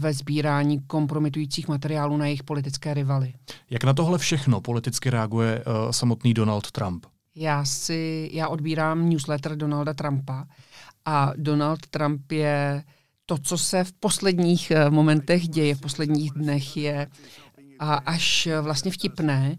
ve 0.00 0.12
sbírání 0.12 0.80
kompromitujících 0.86 1.68
materiálů 1.68 2.16
na 2.16 2.26
jejich 2.26 2.42
politické 2.42 2.94
rivaly. 2.94 3.32
Jak 3.70 3.84
na 3.84 3.94
tohle 3.94 4.18
všechno 4.18 4.60
politicky 4.60 5.10
reaguje 5.10 5.64
uh, 5.64 5.90
samotný 5.90 6.34
Donald 6.34 6.70
Trump? 6.70 7.06
Já 7.34 7.64
si, 7.64 8.30
já 8.32 8.48
odbírám 8.48 9.08
newsletter 9.08 9.56
Donalda 9.56 9.94
Trumpa 9.94 10.44
a 11.04 11.32
Donald 11.36 11.86
Trump 11.86 12.32
je 12.32 12.84
to, 13.26 13.38
co 13.38 13.58
se 13.58 13.84
v 13.84 13.92
posledních 13.92 14.70
eh, 14.70 14.90
momentech 14.90 15.48
děje, 15.48 15.74
v 15.74 15.80
posledních 15.80 16.30
dnech 16.30 16.76
je 16.76 17.06
a 17.78 17.94
až 17.94 18.48
vlastně 18.60 18.90
vtipné. 18.90 19.56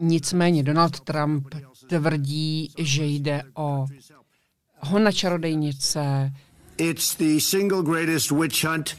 Nicméně 0.00 0.62
Donald 0.62 1.00
Trump 1.00 1.54
tvrdí, 1.88 2.72
že 2.78 3.04
jde 3.04 3.42
o 3.54 3.86
hona 4.80 5.12
čarodejnice. 5.12 6.32
It's 6.76 7.16
the 7.16 7.38
single 7.38 7.82
greatest 7.82 8.30
witch 8.30 8.64
hunt 8.64 8.96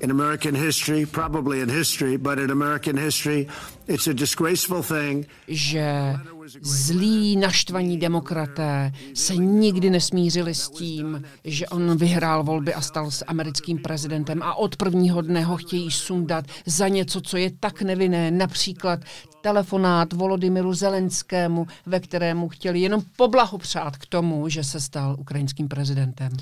in 0.00 0.10
American 0.10 0.54
history, 0.54 1.06
probably 1.06 1.60
in 1.60 1.70
history, 1.70 2.18
but 2.18 2.38
in 2.38 2.50
American 2.50 2.98
history, 2.98 3.46
it's 3.88 4.06
a 4.06 4.12
disgraceful 4.12 4.82
thing. 4.82 5.26
Že 5.48 6.14
zlí 6.62 7.36
naštvaní 7.36 7.98
demokraté 7.98 8.92
se 9.14 9.36
nikdy 9.36 9.90
nesmířili 9.90 10.54
s 10.54 10.68
tím, 10.68 11.22
že 11.44 11.68
on 11.68 11.96
vyhrál 11.96 12.44
volby 12.44 12.74
a 12.74 12.80
stal 12.80 13.10
se 13.10 13.24
americkým 13.24 13.78
prezidentem 13.78 14.42
a 14.42 14.54
od 14.54 14.76
prvního 14.76 15.22
dne 15.22 15.44
ho 15.44 15.56
chtějí 15.56 15.90
sundat 15.90 16.44
za 16.66 16.88
něco, 16.88 17.20
co 17.20 17.36
je 17.36 17.50
tak 17.60 17.82
nevinné, 17.82 18.30
například 18.30 19.00
telefonát 19.40 20.12
Volodymyru 20.12 20.74
Zelenskému, 20.74 21.66
ve 21.86 22.00
kterému 22.00 22.48
chtěli 22.48 22.80
jenom 22.80 23.02
poblahopřát 23.16 23.96
k 23.96 24.06
tomu, 24.06 24.48
že 24.48 24.64
se 24.64 24.80
stal 24.80 25.16
ukrajinským 25.18 25.68
prezidentem. 25.68 26.32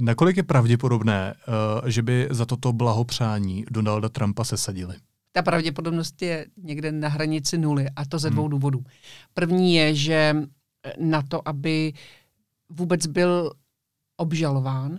Nakolik 0.00 0.36
je 0.36 0.42
pravděpodobné, 0.42 1.34
uh, 1.82 1.88
že 1.88 2.02
by 2.02 2.28
za 2.30 2.46
toto 2.46 2.72
blahopřání 2.72 3.64
Donalda 3.70 4.08
Trumpa 4.08 4.44
sesadili? 4.44 4.96
Ta 5.32 5.42
pravděpodobnost 5.42 6.22
je 6.22 6.46
někde 6.62 6.92
na 6.92 7.08
hranici 7.08 7.58
nuly 7.58 7.86
a 7.96 8.04
to 8.04 8.18
ze 8.18 8.30
dvou 8.30 8.42
hmm. 8.42 8.50
důvodů. 8.50 8.84
První 9.34 9.74
je, 9.74 9.94
že 9.94 10.36
na 11.00 11.22
to, 11.22 11.48
aby 11.48 11.92
vůbec 12.68 13.06
byl 13.06 13.50
obžalován, 14.16 14.98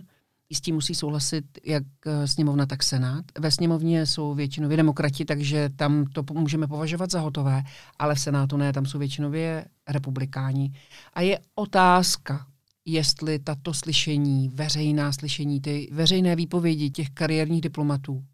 s 0.52 0.60
tím 0.60 0.74
musí 0.74 0.94
souhlasit 0.94 1.44
jak 1.66 1.82
sněmovna, 2.24 2.66
tak 2.66 2.82
senát. 2.82 3.24
Ve 3.38 3.50
sněmovně 3.50 4.06
jsou 4.06 4.34
většinově 4.34 4.76
demokrati, 4.76 5.24
takže 5.24 5.68
tam 5.76 6.04
to 6.04 6.24
můžeme 6.32 6.66
považovat 6.66 7.10
za 7.10 7.20
hotové, 7.20 7.62
ale 7.98 8.14
v 8.14 8.20
senátu 8.20 8.56
ne, 8.56 8.72
tam 8.72 8.86
jsou 8.86 8.98
většinově 8.98 9.64
republikáni. 9.88 10.72
A 11.14 11.20
je 11.20 11.38
otázka, 11.54 12.46
jestli 12.92 13.38
tato 13.38 13.74
slyšení, 13.74 14.48
veřejná 14.48 15.12
slyšení, 15.12 15.60
ty 15.60 15.88
veřejné 15.92 16.36
výpovědi 16.36 16.90
těch 16.90 17.10
kariérních 17.10 17.60
diplomatů 17.60 18.24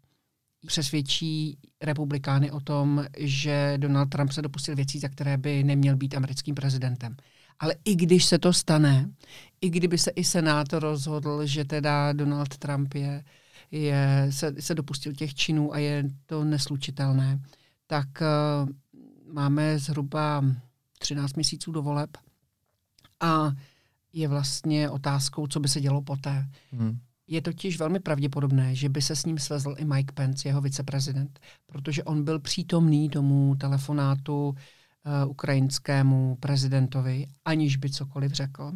přesvědčí 0.67 1.57
republikány 1.81 2.51
o 2.51 2.59
tom, 2.59 3.05
že 3.17 3.73
Donald 3.77 4.09
Trump 4.09 4.31
se 4.31 4.41
dopustil 4.41 4.75
věcí, 4.75 4.99
za 4.99 5.09
které 5.09 5.37
by 5.37 5.63
neměl 5.63 5.95
být 5.95 6.15
americkým 6.15 6.55
prezidentem. 6.55 7.15
Ale 7.59 7.75
i 7.85 7.95
když 7.95 8.25
se 8.25 8.39
to 8.39 8.53
stane, 8.53 9.09
i 9.61 9.69
kdyby 9.69 9.97
se 9.97 10.11
i 10.11 10.23
Senát 10.23 10.73
rozhodl, 10.73 11.45
že 11.45 11.65
teda 11.65 12.13
Donald 12.13 12.57
Trump 12.57 12.93
je, 12.93 13.23
je, 13.71 14.27
se, 14.29 14.61
se 14.61 14.75
dopustil 14.75 15.13
těch 15.13 15.33
činů 15.33 15.73
a 15.73 15.77
je 15.77 16.03
to 16.25 16.43
neslučitelné, 16.43 17.39
tak 17.87 18.07
uh, 18.21 18.69
máme 19.33 19.79
zhruba 19.79 20.45
13 20.99 21.35
měsíců 21.35 21.71
do 21.71 21.81
voleb 21.81 22.17
a 23.19 23.51
je 24.15 24.27
vlastně 24.27 24.89
otázkou, 24.89 25.47
co 25.47 25.59
by 25.59 25.67
se 25.67 25.81
dělo 25.81 26.01
poté. 26.01 26.47
Hmm. 26.71 26.99
Je 27.27 27.41
totiž 27.41 27.79
velmi 27.79 27.99
pravděpodobné, 27.99 28.75
že 28.75 28.89
by 28.89 29.01
se 29.01 29.15
s 29.15 29.25
ním 29.25 29.37
svezl 29.37 29.75
i 29.77 29.85
Mike 29.85 30.13
Pence, 30.13 30.47
jeho 30.47 30.61
viceprezident, 30.61 31.39
protože 31.65 32.03
on 32.03 32.23
byl 32.23 32.39
přítomný 32.39 33.09
tomu 33.09 33.55
telefonátu 33.55 34.47
uh, 34.47 35.29
ukrajinskému 35.29 36.37
prezidentovi, 36.39 37.27
aniž 37.45 37.77
by 37.77 37.89
cokoliv 37.89 38.31
řekl. 38.31 38.71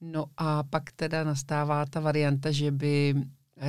No 0.00 0.24
a 0.36 0.62
pak 0.62 0.92
teda 0.92 1.24
nastává 1.24 1.86
ta 1.86 2.00
varianta, 2.00 2.52
že 2.52 2.70
by 2.70 3.14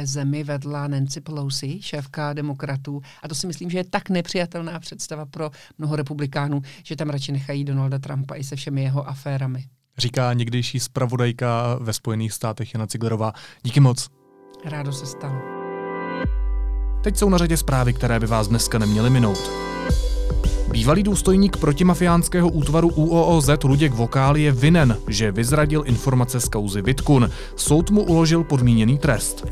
zemi 0.04 0.44
vedla 0.44 0.88
Nancy 0.88 1.22
Pelosi, 1.22 1.82
šéfka 1.82 2.34
demokratů. 2.34 3.02
A 3.24 3.28
to 3.28 3.36
si 3.36 3.48
myslím, 3.48 3.70
že 3.70 3.78
je 3.78 3.84
tak 3.84 4.10
nepřijatelná 4.10 4.80
představa 4.80 5.26
pro 5.26 5.52
mnoho 5.78 5.96
republikánů, 5.96 6.62
že 6.84 6.96
tam 6.96 7.10
radši 7.10 7.32
nechají 7.32 7.64
Donalda 7.64 8.00
Trumpa 8.00 8.36
i 8.36 8.44
se 8.44 8.56
všemi 8.56 8.84
jeho 8.84 9.10
aférami 9.10 9.70
říká 10.00 10.34
někdejší 10.34 10.80
zpravodajka 10.80 11.78
ve 11.82 11.94
Spojených 11.94 12.34
státech 12.34 12.74
Jana 12.74 12.88
Ciglerová. 12.88 13.34
Díky 13.64 13.80
moc. 13.80 14.10
Rádo 14.66 14.92
se 14.92 15.06
stalo. 15.06 15.36
Teď 17.04 17.18
jsou 17.18 17.30
na 17.30 17.38
řadě 17.38 17.58
zprávy, 17.58 17.94
které 17.94 18.20
by 18.20 18.28
vás 18.28 18.48
dneska 18.48 18.78
neměly 18.78 19.10
minout. 19.10 19.52
Bývalý 20.72 21.04
důstojník 21.04 21.58
protimafiánského 21.58 22.50
útvaru 22.50 22.90
UOOZ 22.90 23.50
Luděk 23.64 23.94
Vokál 23.94 24.38
je 24.38 24.52
vinen, 24.52 24.98
že 25.08 25.32
vyzradil 25.32 25.84
informace 25.86 26.40
z 26.40 26.50
kauzy 26.50 26.82
Vitkun. 26.82 27.30
Soud 27.56 27.92
mu 27.92 28.04
uložil 28.04 28.44
podmíněný 28.44 28.98
trest. 28.98 29.46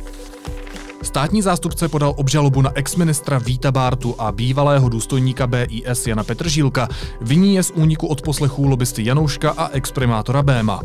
Státní 1.18 1.42
zástupce 1.42 1.88
podal 1.88 2.14
obžalobu 2.18 2.62
na 2.62 2.72
exministra 2.76 3.38
Víta 3.38 3.72
Bártu 3.72 4.16
a 4.18 4.32
bývalého 4.32 4.90
důstojníka 4.90 5.48
BIS 5.48 6.08
Jana 6.08 6.24
Petržílka. 6.24 6.88
Viní 7.22 7.56
je 7.56 7.64
z 7.64 7.72
úniku 7.72 8.08
od 8.08 8.22
poslechů 8.22 8.68
lobbysty 8.68 9.06
Janouška 9.06 9.52
a 9.52 9.70
exprimátora 9.70 10.44
Béma. 10.44 10.82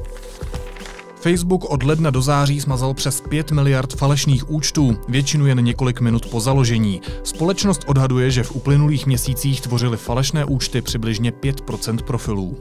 Facebook 1.14 1.64
od 1.70 1.82
ledna 1.82 2.10
do 2.10 2.22
září 2.22 2.60
smazal 2.60 2.94
přes 2.94 3.20
5 3.20 3.50
miliard 3.50 3.92
falešných 3.92 4.50
účtů, 4.50 4.98
většinu 5.08 5.46
jen 5.46 5.64
několik 5.64 6.00
minut 6.00 6.26
po 6.26 6.40
založení. 6.40 7.00
Společnost 7.22 7.82
odhaduje, 7.86 8.30
že 8.30 8.42
v 8.42 8.56
uplynulých 8.56 9.06
měsících 9.06 9.60
tvořily 9.60 9.96
falešné 9.96 10.44
účty 10.44 10.82
přibližně 10.82 11.30
5% 11.30 12.02
profilů. 12.02 12.56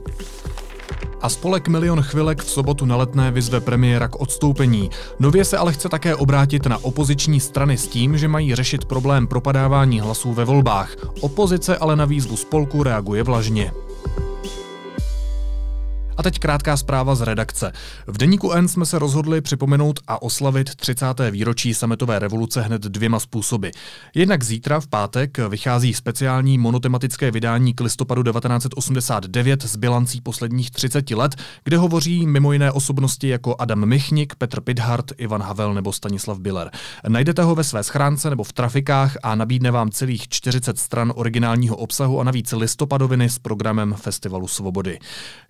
A 1.22 1.28
spolek 1.28 1.68
Milion 1.68 2.02
chvilek 2.02 2.42
v 2.42 2.50
sobotu 2.50 2.86
na 2.86 2.96
letné 2.96 3.30
vyzve 3.30 3.60
premiéra 3.60 4.08
k 4.08 4.20
odstoupení. 4.20 4.90
Nově 5.18 5.44
se 5.44 5.58
ale 5.58 5.72
chce 5.72 5.88
také 5.88 6.14
obrátit 6.14 6.66
na 6.66 6.84
opoziční 6.84 7.40
strany 7.40 7.78
s 7.78 7.88
tím, 7.88 8.18
že 8.18 8.28
mají 8.28 8.54
řešit 8.54 8.84
problém 8.84 9.26
propadávání 9.26 10.00
hlasů 10.00 10.32
ve 10.32 10.44
volbách. 10.44 10.96
Opozice 11.20 11.76
ale 11.76 11.96
na 11.96 12.04
výzvu 12.04 12.36
spolku 12.36 12.82
reaguje 12.82 13.22
vlažně. 13.22 13.72
A 16.16 16.22
teď 16.22 16.38
krátká 16.38 16.76
zpráva 16.76 17.14
z 17.14 17.20
redakce. 17.20 17.72
V 18.06 18.18
deníku 18.18 18.52
N 18.52 18.68
jsme 18.68 18.86
se 18.86 18.98
rozhodli 18.98 19.40
připomenout 19.40 20.00
a 20.08 20.22
oslavit 20.22 20.74
30. 20.74 21.06
výročí 21.30 21.74
sametové 21.74 22.18
revoluce 22.18 22.62
hned 22.62 22.82
dvěma 22.82 23.20
způsoby. 23.20 23.68
Jednak 24.14 24.42
zítra 24.42 24.80
v 24.80 24.86
pátek 24.86 25.38
vychází 25.38 25.94
speciální 25.94 26.58
monotematické 26.58 27.30
vydání 27.30 27.74
k 27.74 27.80
listopadu 27.80 28.22
1989 28.22 29.62
s 29.62 29.76
bilancí 29.76 30.20
posledních 30.20 30.70
30 30.70 31.10
let, 31.10 31.34
kde 31.64 31.76
hovoří 31.76 32.26
mimo 32.26 32.52
jiné 32.52 32.72
osobnosti 32.72 33.28
jako 33.28 33.56
Adam 33.58 33.86
Michnik, 33.86 34.34
Petr 34.34 34.60
Pithart, 34.60 35.12
Ivan 35.18 35.42
Havel 35.42 35.74
nebo 35.74 35.92
Stanislav 35.92 36.38
Biller. 36.38 36.70
Najdete 37.08 37.42
ho 37.42 37.54
ve 37.54 37.64
své 37.64 37.82
schránce 37.82 38.30
nebo 38.30 38.44
v 38.44 38.52
trafikách 38.52 39.16
a 39.22 39.34
nabídne 39.34 39.70
vám 39.70 39.90
celých 39.90 40.28
40 40.28 40.78
stran 40.78 41.12
originálního 41.16 41.76
obsahu 41.76 42.20
a 42.20 42.24
navíc 42.24 42.52
listopadoviny 42.52 43.28
s 43.28 43.38
programem 43.38 43.94
Festivalu 43.94 44.48
Svobody. 44.48 44.98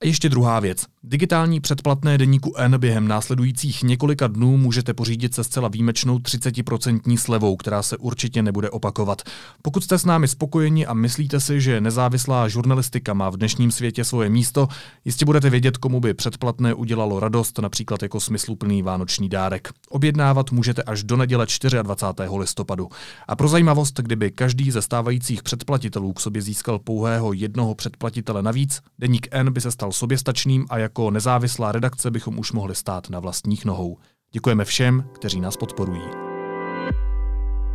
Ještě 0.03 0.29
druhá 0.29 0.61
věc. 0.63 0.85
Digitální 1.05 1.61
předplatné 1.61 2.19
deníku 2.19 2.55
N 2.57 2.79
během 2.79 3.09
následujících 3.09 3.83
několika 3.83 4.27
dnů 4.27 4.57
můžete 4.57 4.95
pořídit 4.95 5.35
se 5.35 5.45
zcela 5.45 5.69
výjimečnou 5.69 6.19
30% 6.19 7.17
slevou, 7.17 7.57
která 7.57 7.83
se 7.83 7.97
určitě 7.97 8.43
nebude 8.43 8.71
opakovat. 8.71 9.23
Pokud 9.63 9.85
jste 9.85 9.99
s 9.99 10.05
námi 10.05 10.29
spokojeni 10.29 10.87
a 10.87 10.95
myslíte 10.95 11.41
si, 11.41 11.61
že 11.61 11.81
nezávislá 11.81 12.49
žurnalistika 12.49 13.15
má 13.15 13.31
v 13.31 13.37
dnešním 13.37 13.71
světě 13.71 14.05
svoje 14.05 14.31
místo, 14.31 14.69
jistě 15.05 15.25
budete 15.25 15.51
vědět, 15.51 15.77
komu 15.77 16.01
by 16.01 16.15
předplatné 16.15 16.75
udělalo 16.75 17.21
radost, 17.21 17.59
například 17.59 18.03
jako 18.03 18.21
smysluplný 18.21 18.83
vánoční 18.83 19.29
dárek. 19.29 19.69
Objednávat 19.89 20.53
můžete 20.53 20.83
až 20.83 21.05
do 21.05 21.17
neděle 21.17 21.47
24. 21.83 22.29
listopadu. 22.39 22.89
A 23.29 23.37
pro 23.37 23.49
zajímavost, 23.49 24.01
kdyby 24.01 24.31
každý 24.31 24.71
ze 24.71 24.83
stávajících 24.83 25.43
předplatitelů 25.43 26.13
k 26.13 26.21
sobě 26.21 26.43
získal 26.43 26.79
pouhého 26.79 27.33
jednoho 27.33 27.75
předplatitele 27.75 28.43
navíc, 28.43 28.81
deník 28.99 29.29
N 29.31 29.53
by 29.53 29.61
se 29.61 29.71
stal 29.71 29.93
soběstačným 29.93 30.42
a 30.71 30.79
jako 30.79 31.11
nezávislá 31.11 31.73
redakce 31.73 32.11
bychom 32.11 32.39
už 32.39 32.53
mohli 32.53 32.75
stát 32.75 33.11
na 33.11 33.21
vlastních 33.21 33.65
nohou. 33.65 33.99
Děkujeme 34.33 34.65
všem, 34.65 35.05
kteří 35.15 35.41
nás 35.41 35.57
podporují. 35.57 36.22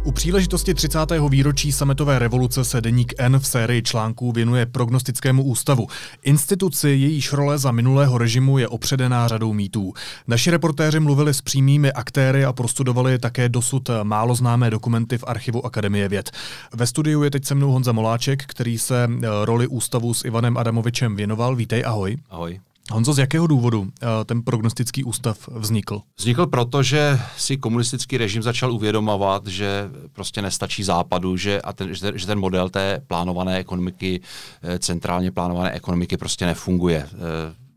U 0.07 0.11
příležitosti 0.11 0.73
30. 0.73 0.99
výročí 1.29 1.71
sametové 1.71 2.19
revoluce 2.19 2.63
se 2.65 2.81
deník 2.81 3.13
N 3.17 3.39
v 3.39 3.47
sérii 3.47 3.81
článků 3.81 4.31
věnuje 4.31 4.65
prognostickému 4.65 5.43
ústavu. 5.43 5.87
Instituci, 6.23 6.89
jejíž 6.89 7.33
role 7.33 7.57
za 7.57 7.71
minulého 7.71 8.17
režimu 8.17 8.57
je 8.57 8.67
opředená 8.67 9.27
řadou 9.27 9.53
mýtů. 9.53 9.93
Naši 10.27 10.51
reportéři 10.51 10.99
mluvili 10.99 11.33
s 11.33 11.41
přímými 11.41 11.91
aktéry 11.91 12.45
a 12.45 12.53
prostudovali 12.53 13.19
také 13.19 13.49
dosud 13.49 13.89
málo 14.03 14.35
známé 14.35 14.69
dokumenty 14.69 15.17
v 15.17 15.23
archivu 15.27 15.65
Akademie 15.65 16.09
věd. 16.09 16.31
Ve 16.73 16.87
studiu 16.87 17.23
je 17.23 17.31
teď 17.31 17.45
se 17.45 17.55
mnou 17.55 17.71
Honza 17.71 17.91
Moláček, 17.91 18.45
který 18.45 18.77
se 18.77 19.09
roli 19.43 19.67
ústavu 19.67 20.13
s 20.13 20.25
Ivanem 20.25 20.57
Adamovičem 20.57 21.15
věnoval. 21.15 21.55
Vítej, 21.55 21.83
ahoj. 21.85 22.17
Ahoj. 22.29 22.59
Honzo, 22.91 23.13
z 23.13 23.17
jakého 23.17 23.47
důvodu 23.47 23.87
eh, 24.01 24.05
ten 24.25 24.41
prognostický 24.41 25.03
ústav 25.03 25.49
vznikl? 25.51 26.01
Vznikl 26.17 26.45
proto, 26.45 26.83
že 26.83 27.19
si 27.37 27.57
komunistický 27.57 28.17
režim 28.17 28.43
začal 28.43 28.71
uvědomovat, 28.71 29.47
že 29.47 29.89
prostě 30.13 30.41
nestačí 30.41 30.83
západu, 30.83 31.37
že, 31.37 31.61
a 31.61 31.73
ten, 31.73 31.93
že 31.93 32.27
ten 32.27 32.39
model 32.39 32.69
té 32.69 33.01
plánované 33.07 33.57
ekonomiky, 33.57 34.21
eh, 34.63 34.79
centrálně 34.79 35.31
plánované 35.31 35.71
ekonomiky 35.71 36.17
prostě 36.17 36.45
nefunguje 36.45 37.07
eh, 37.13 37.67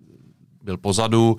byl 0.62 0.76
pozadu, 0.76 1.38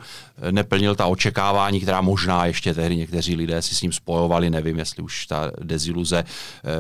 neplnil 0.51 0.95
ta 0.95 1.05
očekávání, 1.05 1.79
která 1.79 2.01
možná 2.01 2.45
ještě 2.45 2.73
tehdy 2.73 2.95
někteří 2.95 3.35
lidé 3.35 3.61
si 3.61 3.75
s 3.75 3.81
ním 3.81 3.91
spojovali, 3.91 4.49
nevím, 4.49 4.79
jestli 4.79 5.03
už 5.03 5.27
ta 5.27 5.51
deziluze, 5.61 6.23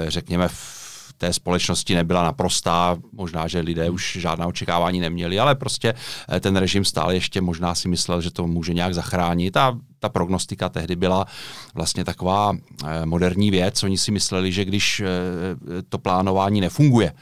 řekněme, 0.07 0.47
v 0.47 0.80
té 1.21 1.33
společnosti 1.33 1.95
nebyla 1.95 2.23
naprostá, 2.23 2.97
možná, 3.13 3.47
že 3.47 3.59
lidé 3.59 3.89
už 3.89 4.17
žádná 4.19 4.47
očekávání 4.47 4.99
neměli, 4.99 5.39
ale 5.39 5.55
prostě 5.55 5.93
eh, 5.93 6.39
ten 6.39 6.55
režim 6.55 6.85
stále 6.85 7.13
ještě 7.13 7.41
možná 7.41 7.75
si 7.75 7.87
myslel, 7.87 8.21
že 8.21 8.31
to 8.31 8.47
může 8.47 8.73
nějak 8.73 8.93
zachránit 8.93 9.57
a 9.57 9.77
ta 9.99 10.09
prognostika 10.09 10.69
tehdy 10.69 10.95
byla 10.95 11.25
vlastně 11.73 12.05
taková 12.05 12.53
eh, 12.53 13.05
moderní 13.05 13.51
věc. 13.51 13.83
Oni 13.83 13.97
si 13.97 14.11
mysleli, 14.11 14.51
že 14.51 14.65
když 14.65 14.99
eh, 14.99 15.05
to 15.89 15.97
plánování 15.97 16.61
nefunguje, 16.61 17.13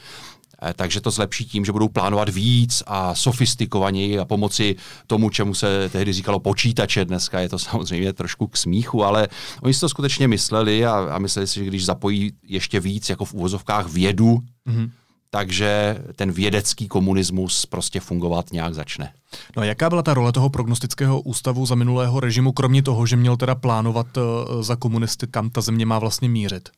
takže 0.76 1.02
to 1.02 1.12
zlepší 1.12 1.46
tím, 1.46 1.66
že 1.66 1.72
budou 1.72 1.88
plánovat 1.88 2.30
víc 2.30 2.84
a 2.88 3.16
sofistikovaněji 3.16 4.20
a 4.20 4.26
pomoci 4.26 4.76
tomu, 5.08 5.30
čemu 5.30 5.54
se 5.54 5.90
tehdy 5.90 6.14
říkalo 6.14 6.40
počítače. 6.40 7.06
Dneska 7.06 7.40
je 7.40 7.50
to 7.50 7.60
samozřejmě 7.60 8.14
trošku 8.14 8.48
k 8.48 8.58
smíchu, 8.58 9.04
ale 9.04 9.28
oni 9.62 9.74
si 9.74 9.80
to 9.80 9.90
skutečně 9.90 10.28
mysleli 10.28 10.86
a, 10.86 11.16
a 11.16 11.18
mysleli 11.18 11.48
si, 11.48 11.60
že 11.60 11.66
když 11.66 11.86
zapojí 11.86 12.32
ještě 12.44 12.80
víc 12.80 13.10
jako 13.10 13.26
v 13.26 13.34
úvozovkách 13.34 13.90
vědu, 13.90 14.40
mm-hmm. 14.68 14.90
takže 15.30 15.98
ten 16.16 16.32
vědecký 16.32 16.88
komunismus 16.88 17.66
prostě 17.66 18.00
fungovat 18.00 18.52
nějak 18.52 18.74
začne. 18.74 19.14
No 19.58 19.62
a 19.62 19.66
jaká 19.66 19.90
byla 19.90 20.02
ta 20.02 20.14
role 20.14 20.32
toho 20.32 20.50
prognostického 20.50 21.22
ústavu 21.22 21.66
za 21.66 21.76
minulého 21.76 22.20
režimu, 22.20 22.52
kromě 22.52 22.84
toho, 22.84 23.06
že 23.06 23.16
měl 23.16 23.38
teda 23.38 23.56
plánovat 23.56 24.18
uh, 24.18 24.24
za 24.62 24.76
komunisty, 24.76 25.28
kam 25.28 25.50
ta 25.50 25.62
země 25.62 25.86
má 25.86 26.00
vlastně 26.00 26.30
mířit? 26.30 26.70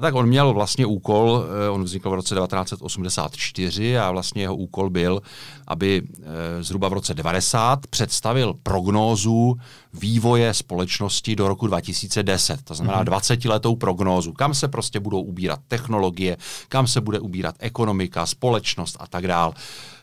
Tak 0.00 0.14
on 0.14 0.26
měl 0.26 0.52
vlastně 0.52 0.86
úkol, 0.86 1.44
eh, 1.66 1.70
on 1.70 1.84
vznikl 1.84 2.10
v 2.10 2.14
roce 2.14 2.34
1984 2.34 3.98
a 3.98 4.10
vlastně 4.10 4.42
jeho 4.42 4.56
úkol 4.56 4.90
byl, 4.90 5.22
aby 5.66 6.02
eh, 6.02 6.62
zhruba 6.62 6.88
v 6.88 6.92
roce 6.92 7.14
90 7.14 7.86
představil 7.86 8.54
prognózu 8.62 9.56
vývoje 9.92 10.54
společnosti 10.54 11.36
do 11.36 11.48
roku 11.48 11.66
2010. 11.66 12.62
To 12.64 12.74
znamená 12.74 13.04
mm-hmm. 13.04 13.18
20-letou 13.18 13.76
prognózu, 13.76 14.32
kam 14.32 14.54
se 14.54 14.68
prostě 14.68 15.00
budou 15.00 15.22
ubírat 15.22 15.60
technologie, 15.68 16.36
kam 16.68 16.86
se 16.86 17.00
bude 17.00 17.18
ubírat 17.18 17.54
ekonomika, 17.58 18.26
společnost 18.26 18.96
a 19.00 19.06
tak 19.06 19.26
dále. 19.26 19.52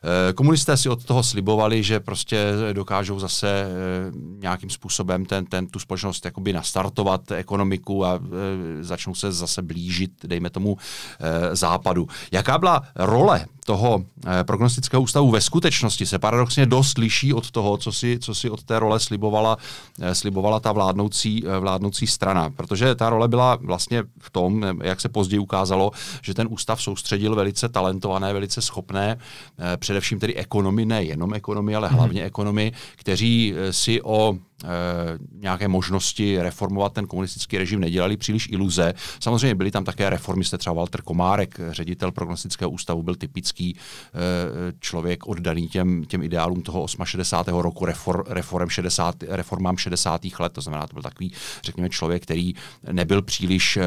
Eh, 0.03 0.33
komunisté 0.33 0.77
si 0.77 0.89
od 0.89 1.05
toho 1.05 1.23
slibovali, 1.23 1.83
že 1.83 1.99
prostě 1.99 2.53
dokážou 2.73 3.19
zase 3.19 3.47
eh, 3.49 4.11
nějakým 4.39 4.69
způsobem 4.69 5.25
ten, 5.25 5.45
ten, 5.45 5.67
tu 5.67 5.79
společnost 5.79 6.25
jakoby 6.25 6.53
nastartovat 6.53 7.31
ekonomiku 7.31 8.05
a 8.05 8.19
eh, 8.19 8.83
začnou 8.83 9.15
se 9.15 9.31
zase 9.31 9.61
blížit, 9.61 10.11
dejme 10.23 10.49
tomu, 10.49 10.77
západu. 11.51 12.07
Jaká 12.31 12.57
byla 12.57 12.83
role 12.95 13.45
toho 13.65 14.03
prognostického 14.43 15.01
ústavu 15.01 15.31
ve 15.31 15.41
skutečnosti 15.41 16.05
se 16.05 16.19
paradoxně 16.19 16.65
dost 16.65 16.97
liší 16.97 17.33
od 17.33 17.51
toho, 17.51 17.77
co 17.77 17.91
si, 17.91 18.19
co 18.19 18.35
si 18.35 18.49
od 18.49 18.63
té 18.63 18.79
role 18.79 18.99
slibovala, 18.99 19.57
slibovala 20.13 20.59
ta 20.59 20.71
vládnoucí, 20.71 21.43
vládnoucí 21.59 22.07
strana. 22.07 22.49
Protože 22.49 22.95
ta 22.95 23.09
role 23.09 23.27
byla 23.27 23.55
vlastně 23.61 24.03
v 24.19 24.29
tom, 24.29 24.63
jak 24.83 25.01
se 25.01 25.09
později 25.09 25.39
ukázalo, 25.39 25.91
že 26.21 26.33
ten 26.33 26.47
ústav 26.49 26.81
soustředil 26.81 27.35
velice 27.35 27.69
talentované, 27.69 28.33
velice 28.33 28.61
schopné 28.61 29.17
především 29.77 30.19
tedy 30.19 30.35
ekonomy, 30.35 30.85
ne 30.85 31.03
jenom 31.03 31.33
ekonomy, 31.33 31.75
ale 31.75 31.87
hlavně 31.87 32.21
mm. 32.21 32.27
ekonomy, 32.27 32.71
kteří 32.95 33.53
eh, 33.55 33.73
si 33.73 34.01
o 34.01 34.37
nějaké 35.33 35.67
možnosti 35.67 36.41
reformovat 36.41 36.93
ten 36.93 37.07
komunistický 37.07 37.57
režim 37.57 37.79
nedělali 37.79 38.17
příliš 38.17 38.49
iluze. 38.51 38.93
Samozřejmě 39.19 39.55
byli 39.55 39.71
tam 39.71 39.83
také 39.83 40.09
reformisté, 40.09 40.57
třeba 40.57 40.73
Walter 40.73 41.01
Komárek, 41.01 41.59
ředitel 41.69 42.11
prognostického 42.11 42.71
ústavu, 42.71 43.03
byl 43.03 43.15
typický 43.15 43.75
e, 43.75 43.79
člověk 44.79 45.27
oddaný 45.27 45.67
těm, 45.67 46.05
těm 46.05 46.23
ideálům 46.23 46.61
toho 46.61 46.87
68. 47.03 47.59
roku, 47.59 47.85
refor, 47.85 48.25
reform 48.27 48.69
60, 48.69 49.15
reformám 49.27 49.77
60. 49.77 50.21
let, 50.39 50.53
to 50.53 50.61
znamená, 50.61 50.87
to 50.87 50.93
byl 50.93 51.03
takový, 51.03 51.33
řekněme, 51.63 51.89
člověk, 51.89 52.23
který 52.23 52.53
nebyl 52.91 53.21
příliš 53.21 53.77
e, 53.77 53.81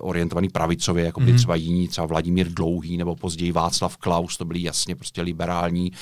orientovaný 0.00 0.48
pravicově, 0.48 1.04
jako 1.04 1.20
byli 1.20 1.32
mm. 1.32 1.38
třeba 1.38 1.54
jiní, 1.54 1.88
třeba 1.88 2.06
Vladimír 2.06 2.48
Dlouhý 2.48 2.96
nebo 2.96 3.16
později 3.16 3.52
Václav 3.52 3.96
Klaus, 3.96 4.36
to 4.36 4.44
byli 4.44 4.62
jasně 4.62 4.96
prostě 4.96 5.22
liberální 5.22 5.92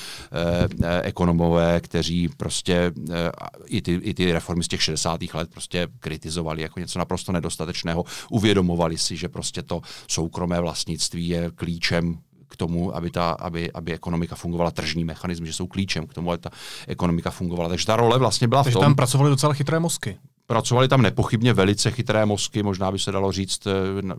e, 0.83 1.01
ekonomové, 1.01 1.81
kteří 1.81 2.29
prostě 2.37 2.73
e, 2.73 3.31
i 3.65 3.82
ty, 3.83 3.93
i 3.93 4.13
ty 4.13 4.33
reformy 4.33 4.63
z 4.63 4.67
těch 4.67 4.83
60. 4.83 5.19
let 5.33 5.49
prostě 5.51 5.87
kritizovali 5.99 6.61
jako 6.61 6.79
něco 6.79 6.99
naprosto 6.99 7.31
nedostatečného. 7.31 8.03
Uvědomovali 8.29 8.97
si, 8.97 9.17
že 9.17 9.29
prostě 9.29 9.63
to 9.63 9.81
soukromé 10.07 10.59
vlastnictví 10.59 11.27
je 11.27 11.51
klíčem 11.55 12.17
k 12.47 12.55
tomu, 12.55 12.95
aby, 12.95 13.09
ta, 13.11 13.31
aby, 13.31 13.71
aby 13.71 13.93
ekonomika 13.93 14.35
fungovala, 14.35 14.71
tržní 14.71 15.03
mechanizmy, 15.03 15.47
že 15.47 15.53
jsou 15.53 15.67
klíčem 15.67 16.07
k 16.07 16.13
tomu, 16.13 16.31
aby 16.31 16.41
ta 16.41 16.49
ekonomika 16.87 17.31
fungovala. 17.31 17.69
Takže 17.69 17.85
ta 17.85 17.95
role 17.95 18.19
vlastně 18.19 18.47
byla 18.47 18.63
Takže 18.63 18.71
v 18.71 18.73
tom. 18.73 18.83
tam 18.83 18.95
pracovali 18.95 19.29
docela 19.29 19.53
chytré 19.53 19.79
mozky. 19.79 20.17
Pracovali 20.47 20.87
tam 20.87 21.01
nepochybně 21.01 21.53
velice 21.53 21.91
chytré 21.91 22.25
mozky, 22.25 22.63
možná 22.63 22.91
by 22.91 22.99
se 22.99 23.11
dalo 23.11 23.31
říct 23.31 23.67
eh, 23.67 23.71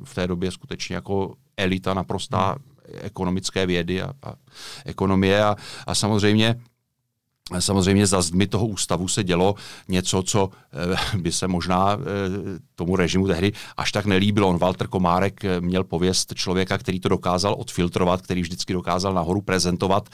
v 0.04 0.14
té 0.14 0.26
době 0.26 0.50
skutečně 0.50 0.94
jako 0.94 1.34
elita 1.56 1.94
naprostá 1.94 2.46
hmm. 2.48 2.98
ekonomické 3.02 3.66
vědy 3.66 4.02
a, 4.02 4.12
a 4.22 4.34
ekonomie 4.84 5.44
a, 5.44 5.56
a 5.86 5.94
samozřejmě 5.94 6.54
Samozřejmě 7.58 8.06
za 8.06 8.22
zdmi 8.22 8.46
toho 8.46 8.66
ústavu 8.66 9.08
se 9.08 9.24
dělo 9.24 9.54
něco, 9.88 10.22
co 10.22 10.50
eh, 11.12 11.18
by 11.18 11.32
se 11.32 11.48
možná 11.48 11.92
eh, 11.92 11.98
tomu 12.76 12.96
režimu 12.96 13.26
tehdy 13.26 13.52
až 13.76 13.92
tak 13.92 14.06
nelíbilo. 14.06 14.48
On 14.48 14.58
Walter 14.58 14.86
Komárek 14.86 15.44
eh, 15.44 15.60
měl 15.60 15.84
pověst 15.84 16.34
člověka, 16.34 16.78
který 16.78 17.00
to 17.00 17.08
dokázal 17.08 17.54
odfiltrovat, 17.58 18.22
který 18.22 18.42
vždycky 18.42 18.72
dokázal 18.72 19.14
nahoru 19.14 19.40
prezentovat 19.40 20.08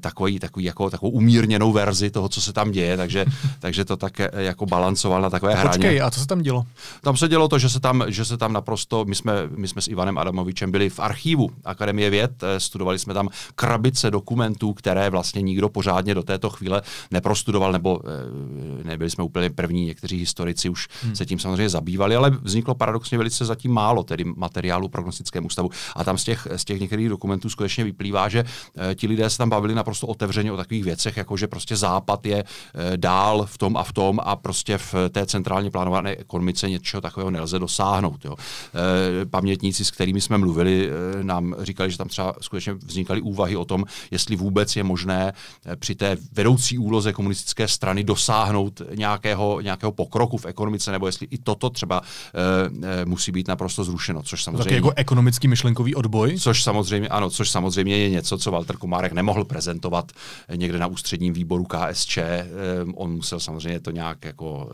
takový, 0.00 0.38
takový 0.38 0.64
jako, 0.64 0.90
takovou 0.90 1.10
umírněnou 1.12 1.72
verzi 1.72 2.10
toho, 2.10 2.28
co 2.28 2.40
se 2.40 2.52
tam 2.52 2.70
děje, 2.70 2.96
takže, 2.96 3.24
takže 3.60 3.84
to 3.84 3.96
tak 3.96 4.20
jako 4.36 4.66
balancoval 4.66 5.22
na 5.22 5.30
takové 5.30 5.54
hraně. 5.54 5.68
Počkej, 5.68 6.02
a 6.02 6.10
co 6.10 6.20
se 6.20 6.26
tam 6.26 6.42
dělo? 6.42 6.64
Tam 7.00 7.16
se 7.16 7.28
dělo 7.28 7.48
to, 7.48 7.58
že 7.58 7.68
se 7.68 7.80
tam, 7.80 8.04
že 8.08 8.24
se 8.24 8.36
tam 8.36 8.52
naprosto, 8.52 9.04
my 9.04 9.14
jsme, 9.14 9.32
my 9.56 9.68
jsme 9.68 9.82
s 9.82 9.88
Ivanem 9.88 10.18
Adamovičem 10.18 10.70
byli 10.70 10.90
v 10.90 11.00
archívu 11.00 11.50
Akademie 11.64 12.10
věd, 12.10 12.44
studovali 12.58 12.98
jsme 12.98 13.14
tam 13.14 13.28
krabice 13.54 14.10
dokumentů, 14.10 14.72
které 14.72 15.10
vlastně 15.10 15.42
nikdo 15.42 15.68
pořádně 15.68 16.14
do 16.14 16.22
této 16.22 16.50
chvíle 16.50 16.82
neprostudoval, 17.10 17.72
nebo 17.72 18.00
eh, 18.04 18.84
nebyli 18.84 19.10
jsme 19.10 19.24
úplně 19.24 19.50
první, 19.50 19.86
někteří 19.86 20.18
historici 20.18 20.68
už 20.68 20.88
hmm. 21.02 21.16
se 21.16 21.26
tím 21.26 21.38
samozřejmě 21.38 21.68
zabývali, 21.78 22.16
ale 22.16 22.30
vzniklo 22.30 22.74
paradoxně 22.74 23.18
velice 23.18 23.44
zatím 23.44 23.72
málo 23.72 24.02
tedy 24.02 24.24
materiálu 24.24 24.88
prognostickému 24.88 25.46
ústavu. 25.46 25.70
A 25.96 26.04
tam 26.04 26.18
z 26.18 26.24
těch, 26.24 26.48
z 26.56 26.64
těch 26.64 26.80
některých 26.80 27.08
dokumentů 27.08 27.50
skutečně 27.50 27.84
vyplývá, 27.84 28.28
že 28.28 28.44
e, 28.44 28.94
ti 28.94 29.06
lidé 29.06 29.30
se 29.30 29.38
tam 29.38 29.50
bavili 29.50 29.74
naprosto 29.74 30.06
otevřeně 30.06 30.52
o 30.52 30.56
takových 30.56 30.84
věcech, 30.84 31.16
jako 31.16 31.36
že 31.36 31.46
prostě 31.46 31.76
Západ 31.76 32.26
je 32.26 32.38
e, 32.38 32.96
dál 32.96 33.46
v 33.46 33.58
tom 33.58 33.76
a 33.76 33.82
v 33.82 33.92
tom 33.92 34.20
a 34.22 34.36
prostě 34.36 34.78
v 34.78 34.94
té 35.10 35.26
centrálně 35.26 35.70
plánované 35.70 36.16
ekonomice 36.16 36.70
něčeho 36.70 37.00
takového 37.00 37.30
nelze 37.30 37.58
dosáhnout. 37.58 38.24
Jo. 38.24 38.34
E, 38.34 39.26
pamětníci, 39.26 39.84
s 39.84 39.90
kterými 39.90 40.20
jsme 40.20 40.38
mluvili, 40.38 40.90
e, 40.90 41.24
nám 41.24 41.54
říkali, 41.58 41.90
že 41.90 41.98
tam 41.98 42.08
třeba 42.08 42.34
skutečně 42.40 42.72
vznikaly 42.72 43.20
úvahy 43.20 43.56
o 43.56 43.64
tom, 43.64 43.84
jestli 44.10 44.36
vůbec 44.36 44.76
je 44.76 44.82
možné 44.82 45.32
při 45.78 45.94
té 45.94 46.16
vedoucí 46.32 46.78
úloze 46.78 47.12
komunistické 47.12 47.68
strany 47.68 48.04
dosáhnout 48.04 48.82
nějakého, 48.94 49.60
nějakého 49.60 49.92
pokroku 49.92 50.36
v 50.36 50.46
ekonomice, 50.46 50.92
nebo 50.92 51.06
jestli 51.06 51.26
i 51.30 51.38
toto 51.38 51.67
třeba 51.70 52.02
e, 52.02 53.00
e, 53.02 53.04
musí 53.04 53.32
být 53.32 53.48
naprosto 53.48 53.84
zrušeno, 53.84 54.22
což 54.22 54.44
samozřejmě... 54.44 54.64
Tak 54.64 54.72
jako 54.72 54.92
ekonomický 54.96 55.48
myšlenkový 55.48 55.94
odboj? 55.94 56.38
Což 56.38 56.62
samozřejmě, 56.62 57.08
ano, 57.08 57.30
což 57.30 57.50
samozřejmě 57.50 57.98
je 57.98 58.10
něco, 58.10 58.38
co 58.38 58.50
Walter 58.50 58.76
Komárek 58.76 59.12
nemohl 59.12 59.44
prezentovat 59.44 60.12
někde 60.54 60.78
na 60.78 60.86
ústředním 60.86 61.32
výboru 61.32 61.64
KSČ. 61.64 62.18
E, 62.18 62.46
on 62.94 63.12
musel 63.12 63.40
samozřejmě 63.40 63.80
to 63.80 63.90
nějak 63.90 64.24
jako 64.24 64.70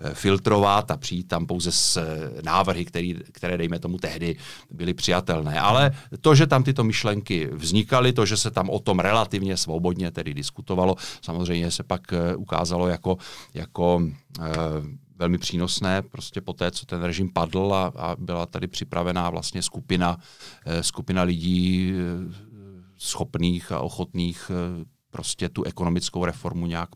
e, 0.00 0.14
filtrovat 0.14 0.90
a 0.90 0.96
přijít 0.96 1.28
tam 1.28 1.46
pouze 1.46 1.72
s 1.72 2.00
návrhy, 2.42 2.84
který, 2.84 3.14
které, 3.32 3.58
dejme 3.58 3.78
tomu, 3.78 3.98
tehdy 3.98 4.36
byly 4.70 4.94
přijatelné. 4.94 5.60
Ale 5.60 5.90
to, 6.20 6.34
že 6.34 6.46
tam 6.46 6.62
tyto 6.62 6.84
myšlenky 6.84 7.48
vznikaly, 7.52 8.12
to, 8.12 8.26
že 8.26 8.36
se 8.36 8.50
tam 8.50 8.70
o 8.70 8.78
tom 8.78 8.98
relativně 8.98 9.56
svobodně 9.56 10.10
tedy 10.10 10.34
diskutovalo, 10.34 10.96
samozřejmě 11.22 11.70
se 11.70 11.82
pak 11.82 12.00
ukázalo 12.36 12.88
jako, 12.88 13.18
jako 13.54 14.02
velmi 15.20 15.38
přínosné, 15.38 16.02
prostě 16.02 16.40
po 16.40 16.52
té, 16.52 16.70
co 16.70 16.86
ten 16.86 17.02
režim 17.02 17.32
padl 17.32 17.74
a, 17.74 17.92
a 17.96 18.16
byla 18.18 18.46
tady 18.46 18.66
připravená 18.66 19.30
vlastně 19.30 19.62
skupina, 19.62 20.18
skupina 20.80 21.22
lidí 21.22 21.92
schopných 22.96 23.72
a 23.72 23.80
ochotných 23.80 24.50
prostě 25.10 25.48
tu 25.48 25.64
ekonomickou 25.64 26.24
reformu 26.24 26.66
nějak 26.66 26.88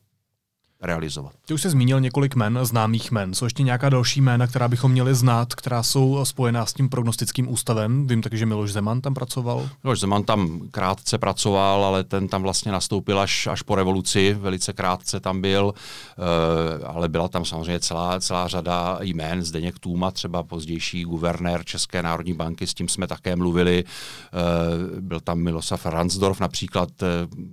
realizovat. 0.85 1.33
Ty 1.47 1.55
už 1.55 1.63
jsi 1.63 1.71
zmínil 1.71 2.01
několik 2.01 2.35
men, 2.35 2.59
známých 2.63 3.11
men. 3.11 3.35
Jsou 3.35 3.47
ještě 3.47 3.63
nějaká 3.63 3.89
další 3.89 4.21
jména, 4.21 4.47
která 4.47 4.69
bychom 4.69 4.93
měli 4.93 5.15
znát, 5.15 5.55
která 5.55 5.83
jsou 5.83 6.25
spojená 6.25 6.67
s 6.67 6.73
tím 6.73 6.89
prognostickým 6.89 7.53
ústavem? 7.53 8.07
Vím 8.07 8.23
taky, 8.23 8.39
že 8.39 8.47
Miloš 8.47 8.73
Zeman 8.73 9.01
tam 9.01 9.15
pracoval. 9.15 9.69
Miloš 9.85 10.01
Zeman 10.01 10.23
tam 10.23 10.61
krátce 10.71 11.19
pracoval, 11.19 11.85
ale 11.85 12.05
ten 12.05 12.29
tam 12.29 12.43
vlastně 12.43 12.73
nastoupil 12.73 13.21
až, 13.21 13.47
až 13.47 13.63
po 13.63 13.75
revoluci, 13.75 14.37
velice 14.41 14.73
krátce 14.73 15.21
tam 15.21 15.41
byl, 15.41 15.75
uh, 15.75 16.89
ale 16.89 17.09
byla 17.09 17.29
tam 17.29 17.45
samozřejmě 17.45 17.81
celá, 17.81 18.21
celá 18.21 18.49
řada 18.49 18.99
jmén, 19.03 19.43
Zdeněk 19.43 19.79
Tůma, 19.79 20.11
třeba 20.11 20.43
pozdější 20.43 21.03
guvernér 21.03 21.65
České 21.65 22.03
národní 22.03 22.33
banky, 22.33 22.67
s 22.67 22.75
tím 22.75 22.89
jsme 22.89 23.07
také 23.07 23.37
mluvili. 23.37 23.85
Uh, 23.85 25.01
byl 25.01 25.21
tam 25.21 25.39
Miloslav 25.39 25.87
Ransdorf, 25.87 26.41
například 26.41 26.89
uh, 27.03 27.09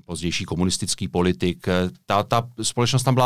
pozdější 0.06 0.46
komunistický 0.46 1.08
politik. 1.08 1.68
Ta, 2.06 2.24
ta 2.24 2.48
společnost 2.62 3.04
tam 3.04 3.14
byla 3.14 3.21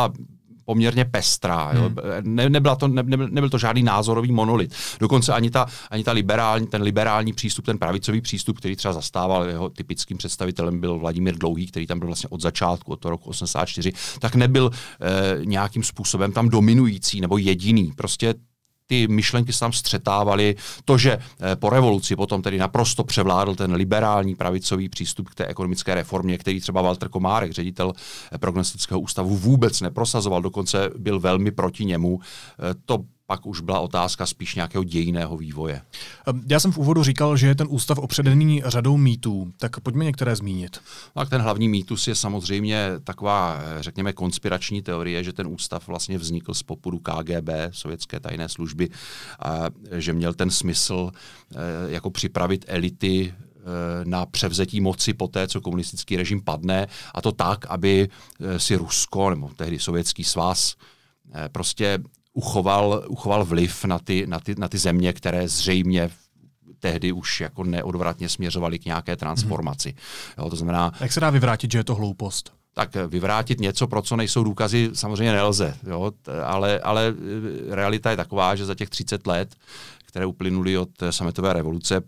poměrně 0.66 1.06
pestrá. 1.06 1.72
Jo. 1.74 1.82
Hmm. 1.82 2.36
Ne, 2.36 2.50
nebyla 2.50 2.76
to, 2.76 2.88
ne, 2.88 3.04
nebyl 3.04 3.50
to 3.50 3.58
žádný 3.58 3.84
názorový 3.84 4.32
monolit. 4.32 4.76
Dokonce 5.00 5.34
ani, 5.34 5.50
ta, 5.50 5.66
ani 5.92 6.04
ta 6.04 6.12
liberální, 6.12 6.68
ten 6.68 6.82
liberální 6.82 7.34
přístup, 7.34 7.66
ten 7.66 7.78
pravicový 7.78 8.22
přístup, 8.22 8.58
který 8.58 8.76
třeba 8.76 8.94
zastával 8.94 9.44
jeho 9.44 9.70
typickým 9.70 10.18
představitelem 10.18 10.80
byl 10.80 11.00
Vladimír 11.00 11.36
Dlouhý, 11.36 11.68
který 11.68 11.88
tam 11.88 12.00
byl 12.00 12.08
vlastně 12.08 12.30
od 12.30 12.42
začátku, 12.42 12.92
od 12.92 13.00
toho 13.00 13.10
roku 13.10 13.30
84, 13.30 13.92
tak 14.20 14.36
nebyl 14.36 14.72
eh, 14.72 15.46
nějakým 15.46 15.84
způsobem 15.84 16.32
tam 16.32 16.50
dominující 16.50 17.22
nebo 17.22 17.38
jediný. 17.38 17.92
Prostě 17.96 18.34
ty 18.88 19.08
myšlenky 19.08 19.54
se 19.54 19.60
tam 19.60 19.74
střetávaly. 19.74 20.56
To, 20.86 20.98
že 20.98 21.12
eh, 21.12 21.56
po 21.56 21.70
revoluci 21.70 22.16
potom 22.16 22.42
tedy 22.42 22.58
naprosto 22.58 23.04
převládl 23.04 23.56
ten 23.56 23.74
liberální 23.74 24.36
pravicový 24.36 24.90
přístup 24.90 25.30
k 25.30 25.36
té 25.36 25.46
ekonomické 25.46 25.96
reformě, 25.96 26.38
který 26.38 26.62
třeba 26.62 26.82
Walter 26.82 27.10
Komárek, 27.10 27.52
ředitel 27.52 27.94
eh, 28.32 28.38
prognostického 28.38 29.00
ústavu, 29.00 29.38
vůbec 29.38 29.82
neprosazoval, 29.82 30.42
dokonce 30.42 30.90
byl 30.98 31.20
velmi 31.20 31.52
proti 31.52 31.86
němu. 31.86 32.20
Eh, 32.20 32.74
to 32.86 33.00
pak 33.28 33.46
už 33.46 33.62
byla 33.62 33.80
otázka 33.80 34.26
spíš 34.26 34.56
nějakého 34.56 34.84
dějného 34.84 35.38
vývoje. 35.38 35.82
Ehm, 36.28 36.44
já 36.50 36.60
jsem 36.60 36.72
v 36.72 36.78
úvodu 36.78 37.04
říkal, 37.04 37.38
že 37.38 37.48
je 37.48 37.56
ten 37.56 37.68
ústav 37.70 37.98
opředený 37.98 38.62
řadou 38.66 38.98
mýtů, 38.98 39.54
tak 39.58 39.80
pojďme 39.80 40.06
některé 40.06 40.36
zmínit. 40.36 40.82
No, 41.16 41.22
tak 41.22 41.30
ten 41.30 41.42
hlavní 41.42 41.70
mýtus 41.70 42.08
je 42.08 42.16
samozřejmě 42.16 42.92
taková, 43.04 43.60
řekněme, 43.80 44.14
konspirační 44.14 44.82
teorie, 44.82 45.24
že 45.24 45.34
ten 45.34 45.48
ústav 45.48 45.88
vlastně 45.88 46.18
vznikl 46.18 46.54
z 46.54 46.64
popudu 46.64 47.00
KGB, 47.00 47.50
sovětské 47.72 48.20
tajné 48.20 48.50
služby, 48.50 48.90
a 49.40 49.66
že 49.92 50.14
měl 50.14 50.34
ten 50.34 50.50
smysl 50.50 51.12
eh, 51.12 51.56
jako 51.88 52.10
připravit 52.10 52.66
elity 52.68 53.34
eh, 53.34 53.62
na 54.04 54.26
převzetí 54.26 54.82
moci 54.82 55.14
po 55.14 55.28
té, 55.28 55.48
co 55.48 55.62
komunistický 55.62 56.16
režim 56.16 56.42
padne, 56.42 56.88
a 57.14 57.22
to 57.22 57.32
tak, 57.32 57.66
aby 57.66 58.10
eh, 58.40 58.60
si 58.60 58.76
Rusko, 58.76 59.30
nebo 59.30 59.50
tehdy 59.56 59.80
Sovětský 59.80 60.24
svaz, 60.24 60.76
prostě 61.52 62.00
uchoval, 62.36 63.04
uchoval 63.08 63.46
vliv 63.46 63.86
na 63.86 64.00
ty, 64.00 64.28
na, 64.28 64.40
ty, 64.40 64.56
na 64.58 64.68
ty 64.68 64.78
země, 64.78 65.14
které 65.14 65.48
zřejmě 65.48 66.10
tehdy 66.80 67.12
už 67.12 67.42
jako 67.42 67.64
neodvratně 67.64 68.30
směřovaly 68.30 68.80
k 68.80 68.86
nějaké 68.86 69.16
transformaci. 69.16 69.90
Mm. 69.90 70.44
Jo, 70.44 70.50
to 70.50 70.56
znamená, 70.56 70.92
Jak 71.00 71.12
se 71.12 71.20
dá 71.20 71.30
vyvrátit, 71.30 71.72
že 71.72 71.78
je 71.78 71.84
to 71.84 71.96
hloupost? 71.96 72.54
Tak 72.74 72.96
vyvrátit 73.08 73.60
něco, 73.60 73.88
pro 73.88 74.02
co 74.02 74.16
nejsou 74.16 74.44
důkazy, 74.44 74.90
samozřejmě 74.94 75.34
nelze. 75.34 75.78
Jo? 75.88 76.12
Ale, 76.44 76.80
ale 76.80 77.14
realita 77.70 78.12
je 78.12 78.18
taková, 78.18 78.56
že 78.56 78.66
za 78.66 78.76
těch 78.76 78.90
30 78.90 79.28
let, 79.28 79.56
které 80.06 80.26
uplynuly 80.26 80.78
od 80.78 80.90
sametové 81.10 81.54
revoluce, 81.54 82.02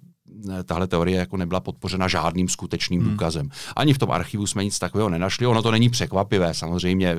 tahle 0.63 0.87
teorie 0.87 1.17
jako 1.17 1.37
nebyla 1.37 1.59
podpořena 1.59 2.07
žádným 2.07 2.49
skutečným 2.49 3.01
hmm. 3.01 3.11
důkazem. 3.11 3.49
Ani 3.75 3.93
v 3.93 3.97
tom 3.97 4.11
archivu 4.11 4.47
jsme 4.47 4.63
nic 4.63 4.79
takového 4.79 5.09
nenašli. 5.09 5.45
Ono 5.47 5.61
to 5.61 5.71
není 5.71 5.89
překvapivé. 5.89 6.53
Samozřejmě 6.53 7.11
eh, 7.11 7.17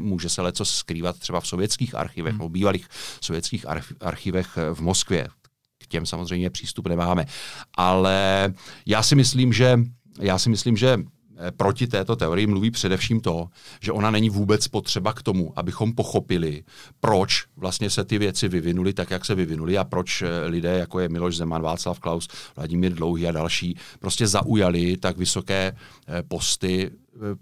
může 0.00 0.28
se 0.28 0.42
leco 0.42 0.64
skrývat 0.64 1.18
třeba 1.18 1.40
v 1.40 1.46
sovětských 1.46 1.94
archivech, 1.94 2.32
hmm. 2.32 2.38
nebo 2.38 2.48
bývalých 2.48 2.88
sovětských 3.20 3.66
archivech 4.00 4.58
v 4.72 4.80
Moskvě. 4.80 5.28
K 5.78 5.86
těm 5.86 6.06
samozřejmě 6.06 6.50
přístup 6.50 6.86
nemáme. 6.88 7.26
Ale 7.76 8.48
já 8.86 9.02
si 9.02 9.14
myslím, 9.14 9.52
že 9.52 9.78
já 10.20 10.38
si 10.38 10.50
myslím, 10.50 10.76
že 10.76 10.98
Eh, 10.98 11.17
proti 11.56 11.86
této 11.86 12.16
teorii 12.16 12.46
mluví 12.46 12.70
především 12.70 13.20
to, 13.20 13.48
že 13.80 13.92
ona 13.92 14.10
není 14.10 14.30
vůbec 14.30 14.68
potřeba 14.68 15.12
k 15.12 15.22
tomu, 15.22 15.52
abychom 15.56 15.92
pochopili, 15.92 16.64
proč 17.00 17.44
vlastně 17.56 17.90
se 17.90 18.04
ty 18.04 18.18
věci 18.18 18.48
vyvinuly 18.48 18.92
tak, 18.92 19.10
jak 19.10 19.24
se 19.24 19.34
vyvinuly 19.34 19.78
a 19.78 19.84
proč 19.84 20.22
eh, 20.22 20.46
lidé, 20.46 20.78
jako 20.78 21.00
je 21.00 21.08
Miloš 21.08 21.36
Zeman, 21.36 21.62
Václav 21.62 22.00
Klaus, 22.00 22.28
Vladimír 22.56 22.92
Dlouhý 22.92 23.28
a 23.28 23.32
další, 23.32 23.76
prostě 23.98 24.26
zaujali 24.26 24.96
tak 24.96 25.16
vysoké 25.16 25.72
eh, 25.72 26.22
posty 26.22 26.90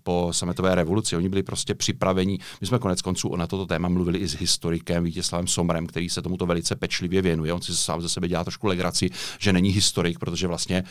po 0.02 0.28
sametové 0.32 0.74
revoluci. 0.74 1.16
Oni 1.16 1.28
byli 1.28 1.42
prostě 1.42 1.74
připraveni. 1.74 2.38
My 2.60 2.66
jsme 2.66 2.78
konec 2.78 3.02
konců 3.02 3.36
na 3.36 3.46
toto 3.46 3.66
téma 3.66 3.88
mluvili 3.88 4.18
i 4.18 4.28
s 4.28 4.34
historikem 4.34 5.04
Vítězslavem 5.04 5.46
Somrem, 5.46 5.86
který 5.86 6.08
se 6.08 6.22
tomuto 6.22 6.46
velice 6.46 6.76
pečlivě 6.76 7.22
věnuje. 7.22 7.52
On 7.52 7.62
si 7.62 7.76
sám 7.76 8.02
ze 8.02 8.08
sebe 8.08 8.28
dělá 8.28 8.44
trošku 8.44 8.66
legraci, 8.66 9.10
že 9.38 9.52
není 9.52 9.70
historik, 9.70 10.18
protože 10.18 10.46
vlastně 10.46 10.84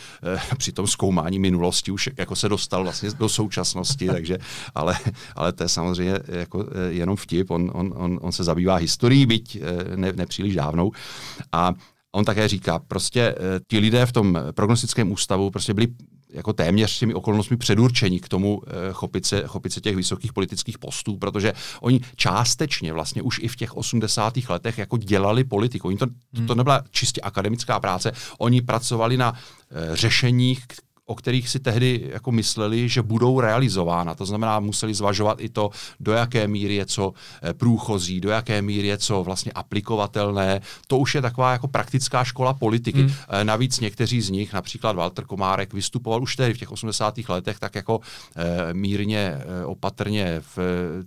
e, 0.51 0.55
při 0.57 0.71
tom 0.71 0.87
zkoumání 0.87 1.39
minulosti 1.39 1.91
už 1.91 2.09
jako 2.17 2.35
se 2.35 2.49
dostal 2.49 2.83
vlastně 2.83 3.09
do 3.11 3.29
současnosti, 3.29 4.07
takže, 4.07 4.37
ale, 4.75 4.97
ale 5.35 5.53
to 5.53 5.63
je 5.63 5.69
samozřejmě 5.69 6.19
jako 6.27 6.65
e, 6.71 6.93
jenom 6.93 7.15
vtip. 7.15 7.51
On, 7.51 7.71
on, 7.73 7.93
on, 7.95 8.19
on 8.21 8.31
se 8.31 8.43
zabývá 8.43 8.75
historií, 8.75 9.25
byť 9.25 9.55
e, 9.55 9.97
ne, 9.97 10.13
nepříliš 10.13 10.55
dávnou. 10.55 10.91
A 11.51 11.73
on 12.15 12.25
také 12.25 12.47
říká, 12.47 12.79
prostě 12.79 13.35
ti 13.67 13.79
lidé 13.79 14.05
v 14.05 14.11
tom 14.11 14.39
prognostickém 14.51 15.11
ústavu 15.11 15.51
prostě 15.51 15.73
byli 15.73 15.87
jako 16.29 16.53
téměř 16.53 16.99
těmi 16.99 17.13
okolnostmi 17.13 17.57
předurčení 17.57 18.19
k 18.19 18.29
tomu 18.29 18.61
eh, 18.67 18.71
chopit 18.93 19.25
se, 19.25 19.43
chopit 19.47 19.73
se 19.73 19.81
těch 19.81 19.95
vysokých 19.95 20.33
politických 20.33 20.77
postů, 20.77 21.17
protože 21.17 21.53
oni 21.81 22.01
částečně 22.15 22.93
vlastně 22.93 23.21
už 23.21 23.39
i 23.39 23.47
v 23.47 23.55
těch 23.55 23.77
80. 23.77 24.33
letech 24.49 24.77
jako 24.77 24.97
dělali 24.97 25.43
politiku. 25.43 25.87
Oni 25.87 25.97
to, 25.97 26.05
to, 26.35 26.45
to 26.47 26.55
nebyla 26.55 26.83
čistě 26.91 27.21
akademická 27.21 27.79
práce, 27.79 28.11
oni 28.37 28.61
pracovali 28.61 29.17
na 29.17 29.33
eh, 29.33 29.95
řešeních, 29.95 30.65
o 31.05 31.15
kterých 31.15 31.49
si 31.49 31.59
tehdy 31.59 32.09
jako 32.13 32.31
mysleli, 32.31 32.89
že 32.89 33.01
budou 33.01 33.39
realizována. 33.39 34.15
To 34.15 34.25
znamená, 34.25 34.59
museli 34.59 34.93
zvažovat 34.93 35.41
i 35.41 35.49
to, 35.49 35.69
do 35.99 36.11
jaké 36.11 36.47
míry 36.47 36.75
je 36.75 36.85
co 36.85 37.13
eh, 37.43 37.53
průchozí, 37.53 38.21
do 38.21 38.29
jaké 38.29 38.61
míry 38.61 38.87
je 38.87 38.97
co 38.97 39.23
vlastně 39.23 39.51
aplikovatelné. 39.51 40.61
To 40.87 40.97
už 40.97 41.15
je 41.15 41.21
taková 41.21 41.51
jako 41.51 41.67
praktická 41.67 42.23
škola 42.23 42.53
politiky. 42.53 43.01
Hmm. 43.01 43.11
Eh, 43.29 43.43
navíc 43.43 43.79
někteří 43.79 44.21
z 44.21 44.29
nich, 44.29 44.53
například 44.53 44.95
Walter 44.95 45.25
Komárek, 45.25 45.73
vystupoval 45.73 46.23
už 46.23 46.35
tehdy 46.35 46.53
v 46.53 46.57
těch 46.57 46.71
80. 46.71 47.29
letech 47.29 47.59
tak 47.59 47.75
jako 47.75 47.99
eh, 48.35 48.73
mírně 48.73 49.37
opatrně 49.65 50.41
v 50.55 50.57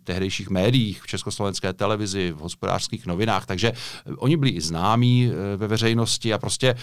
tehdejších 0.05 0.51
médiích, 0.51 1.03
v 1.03 1.07
československé 1.07 1.73
televizi, 1.73 2.33
v 2.33 2.39
hospodářských 2.39 3.07
novinách, 3.07 3.47
takže 3.47 3.73
oni 4.17 4.37
byli 4.37 4.51
i 4.51 4.61
známí 4.61 5.33
ve 5.57 5.67
veřejnosti 5.67 6.33
a 6.33 6.39
prostě 6.39 6.75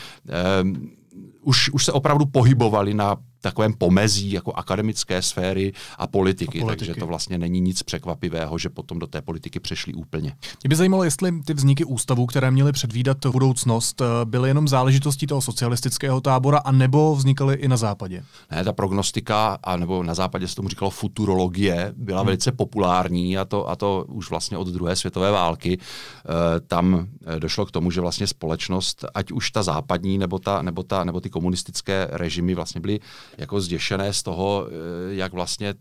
už, 1.42 1.70
už 1.74 1.86
se 1.86 1.92
opravdu 1.92 2.26
pohybovali 2.26 2.94
na 2.94 3.16
takovém 3.46 3.74
pomezí 3.74 4.32
jako 4.32 4.54
akademické 4.54 5.22
sféry 5.22 5.74
a 5.98 6.08
politiky, 6.08 6.60
a 6.60 6.62
politiky. 6.62 6.86
takže 6.86 7.00
to 7.00 7.08
vlastně 7.08 7.38
není 7.38 7.62
nic 7.62 7.84
překvapivého, 7.84 8.58
že 8.58 8.70
potom 8.70 9.00
do 9.00 9.08
té 9.08 9.22
politiky 9.22 9.60
přešli 9.60 9.94
úplně. 9.94 10.36
Mě 10.64 10.70
by 10.70 10.76
zajímalo, 10.76 11.04
jestli 11.04 11.42
ty 11.42 11.54
vzniky 11.54 11.86
ústavů, 11.86 12.26
které 12.26 12.52
měly 12.52 12.72
předvídat 12.72 13.26
budoucnost, 13.26 14.02
eh, 14.02 14.26
byly 14.26 14.50
jenom 14.50 14.68
záležitostí 14.68 15.28
toho 15.28 15.42
socialistického 15.42 16.22
tábora, 16.22 16.58
a 16.58 16.72
nebo 16.72 17.16
vznikaly 17.16 17.56
i 17.56 17.68
na 17.68 17.78
západě? 17.78 18.24
Ne, 18.52 18.64
ta 18.64 18.74
prognostika, 18.74 19.58
a 19.64 19.78
nebo 19.78 20.04
na 20.04 20.14
západě 20.14 20.48
se 20.48 20.56
tomu 20.56 20.70
říkalo 20.70 20.92
futurologie, 20.92 21.94
byla 21.98 22.20
hmm. 22.20 22.26
velice 22.26 22.52
populární 22.52 23.38
a 23.38 23.46
to, 23.46 23.70
a 23.70 23.76
to 23.76 24.06
už 24.08 24.30
vlastně 24.30 24.58
od 24.58 24.68
druhé 24.68 24.96
světové 24.96 25.32
války. 25.32 25.78
E, 25.78 26.60
tam 26.60 27.08
došlo 27.40 27.66
k 27.66 27.72
tomu, 27.72 27.92
že 27.92 28.02
vlastně 28.02 28.28
společnost, 28.28 29.06
ať 29.14 29.32
už 29.32 29.52
ta 29.52 29.64
západní 29.64 30.18
nebo, 30.18 30.40
ta, 30.40 30.62
nebo, 30.62 30.84
ta, 30.84 31.04
nebo 31.04 31.22
ty 31.22 31.30
komunistické 31.30 32.08
režimy 32.12 32.56
vlastně 32.56 32.82
byly 32.82 33.00
jako 33.38 33.62
zděšené 33.62 34.14
z 34.14 34.24
toho, 34.24 34.68
eh, 34.68 35.16
jak 35.16 35.34
vlastně 35.34 35.74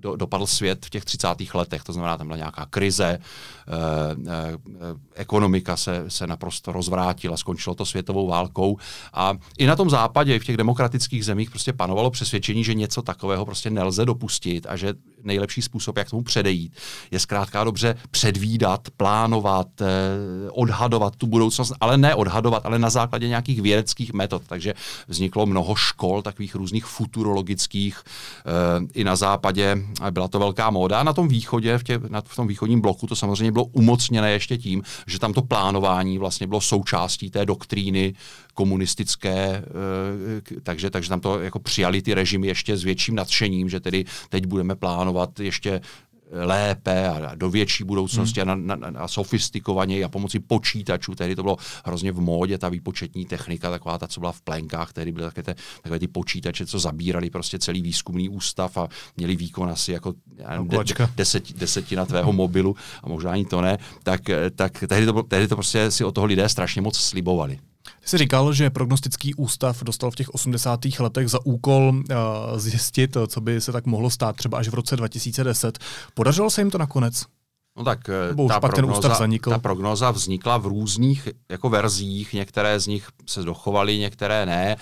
do, 0.00 0.16
dopadl 0.16 0.46
svět 0.46 0.86
v 0.86 0.90
těch 0.90 1.04
30. 1.04 1.28
letech. 1.54 1.82
To 1.82 1.92
znamená, 1.92 2.16
tam 2.16 2.26
byla 2.26 2.36
nějaká 2.36 2.66
krize, 2.70 3.18
eh, 3.18 4.58
ekonomika 5.14 5.76
se, 5.76 6.04
se 6.08 6.26
naprosto 6.26 6.72
rozvrátila, 6.72 7.36
skončilo 7.36 7.74
to 7.74 7.86
světovou 7.86 8.26
válkou 8.26 8.76
a 9.12 9.34
i 9.58 9.66
na 9.66 9.76
tom 9.76 9.90
západě, 9.90 10.36
i 10.36 10.38
v 10.38 10.44
těch 10.44 10.56
demokratických 10.56 11.24
zemích 11.24 11.50
prostě 11.50 11.72
panovalo 11.72 12.10
přesvědčení, 12.10 12.64
že 12.64 12.74
něco 12.74 13.02
takového 13.02 13.46
prostě 13.46 13.70
nelze 13.70 14.04
dopustit 14.04 14.66
a 14.68 14.76
že 14.76 14.94
nejlepší 15.22 15.62
způsob, 15.62 15.96
jak 15.96 16.10
tomu 16.10 16.22
předejít, 16.22 16.72
je 17.10 17.20
zkrátka 17.20 17.64
dobře 17.64 17.96
předvídat, 18.10 18.88
plánovat, 18.96 19.68
odhadovat 20.50 21.16
tu 21.16 21.26
budoucnost, 21.26 21.72
ale 21.80 21.98
ne 21.98 22.14
odhadovat, 22.14 22.66
ale 22.66 22.78
na 22.78 22.90
základě 22.90 23.28
nějakých 23.28 23.62
vědeckých 23.62 24.12
metod. 24.12 24.42
Takže 24.46 24.74
vzniklo 25.08 25.46
mnoho 25.46 25.74
škol, 25.74 26.22
takových 26.22 26.54
různých 26.54 26.84
futurologických, 26.84 28.02
i 28.94 29.04
na 29.04 29.16
západě 29.20 29.78
byla 30.10 30.28
to 30.28 30.38
velká 30.38 30.70
móda. 30.70 31.00
A 31.00 31.02
na 31.02 31.12
tom 31.12 31.28
východě, 31.28 31.78
v, 31.78 31.84
tě, 31.84 32.00
na, 32.08 32.20
v 32.20 32.36
tom 32.36 32.46
východním 32.46 32.80
bloku, 32.80 33.06
to 33.06 33.16
samozřejmě 33.16 33.52
bylo 33.52 33.64
umocněné 33.64 34.32
ještě 34.32 34.58
tím, 34.58 34.82
že 35.06 35.18
tam 35.18 35.32
to 35.32 35.42
plánování 35.42 36.18
vlastně 36.18 36.46
bylo 36.46 36.60
součástí 36.60 37.30
té 37.30 37.46
doktríny 37.46 38.14
komunistické, 38.54 39.38
e, 39.38 40.60
takže, 40.62 40.90
takže 40.90 41.08
tam 41.08 41.20
to 41.20 41.40
jako 41.40 41.58
přijali 41.58 42.02
ty 42.02 42.14
režimy 42.14 42.46
ještě 42.46 42.76
s 42.76 42.84
větším 42.84 43.14
nadšením, 43.14 43.68
že 43.68 43.80
tedy 43.80 44.04
teď 44.28 44.46
budeme 44.46 44.76
plánovat 44.76 45.40
ještě 45.40 45.80
lépe 46.32 47.08
a 47.08 47.34
do 47.34 47.50
větší 47.50 47.84
budoucnosti 47.84 48.40
hmm. 48.40 48.50
a, 48.50 48.54
na, 48.54 48.76
na, 48.76 49.00
a 49.00 49.08
sofistikovaně 49.08 50.04
a 50.04 50.08
pomocí 50.08 50.38
počítačů. 50.38 51.14
Tehdy 51.14 51.36
to 51.36 51.42
bylo 51.42 51.56
hrozně 51.84 52.12
v 52.12 52.20
módě, 52.20 52.58
ta 52.58 52.68
výpočetní 52.68 53.26
technika, 53.26 53.70
taková 53.70 53.98
ta, 53.98 54.08
co 54.08 54.20
byla 54.20 54.32
v 54.32 54.40
plenkách, 54.40 54.92
tehdy 54.92 55.12
byly 55.12 55.26
takové, 55.26 55.42
te, 55.42 55.54
takové 55.82 55.98
ty 55.98 56.08
počítače, 56.08 56.66
co 56.66 56.78
zabírali 56.78 57.30
prostě 57.30 57.58
celý 57.58 57.82
výzkumný 57.82 58.28
ústav 58.28 58.76
a 58.76 58.88
měli 59.16 59.36
výkon 59.36 59.70
asi 59.70 59.92
jako 59.92 60.14
nevím, 60.48 60.68
de, 60.68 60.78
de, 60.84 61.08
deset, 61.16 61.52
desetina 61.52 62.06
tvého 62.06 62.32
mobilu 62.32 62.76
a 63.02 63.08
možná 63.08 63.32
ani 63.32 63.44
to 63.44 63.60
ne, 63.60 63.78
tak, 64.02 64.20
tak 64.54 64.84
tehdy, 64.88 65.06
to, 65.06 65.22
tehdy 65.22 65.48
to 65.48 65.56
prostě 65.56 65.90
si 65.90 66.04
od 66.04 66.14
toho 66.14 66.26
lidé 66.26 66.48
strašně 66.48 66.82
moc 66.82 66.96
slibovali. 66.96 67.58
Ty 68.00 68.08
jsi 68.08 68.18
říkal, 68.18 68.52
že 68.52 68.70
prognostický 68.70 69.34
ústav 69.34 69.82
dostal 69.82 70.10
v 70.10 70.14
těch 70.14 70.28
80. 70.28 70.80
letech 70.98 71.28
za 71.28 71.46
úkol 71.46 71.88
uh, 71.94 72.58
zjistit, 72.58 73.16
co 73.26 73.40
by 73.40 73.60
se 73.60 73.72
tak 73.72 73.86
mohlo 73.86 74.10
stát 74.10 74.36
třeba 74.36 74.58
až 74.58 74.68
v 74.68 74.74
roce 74.74 74.96
2010. 74.96 75.78
Podařilo 76.14 76.50
se 76.50 76.60
jim 76.60 76.70
to 76.70 76.78
nakonec? 76.78 77.24
No 77.76 77.84
tak 77.84 78.08
eh, 78.08 78.28
Nebo 78.28 78.48
ta, 78.48 78.60
pak 78.60 78.74
prognoza, 78.74 79.08
ten 79.08 79.16
zanikl. 79.16 79.50
ta 79.50 79.58
prognoza 79.58 80.10
vznikla 80.10 80.58
v 80.58 80.66
různých 80.66 81.28
jako 81.48 81.68
verzích, 81.68 82.32
některé 82.32 82.80
z 82.80 82.86
nich 82.86 83.08
se 83.26 83.42
dochovaly, 83.42 83.98
některé 83.98 84.46
ne. 84.46 84.72
E, 84.72 84.76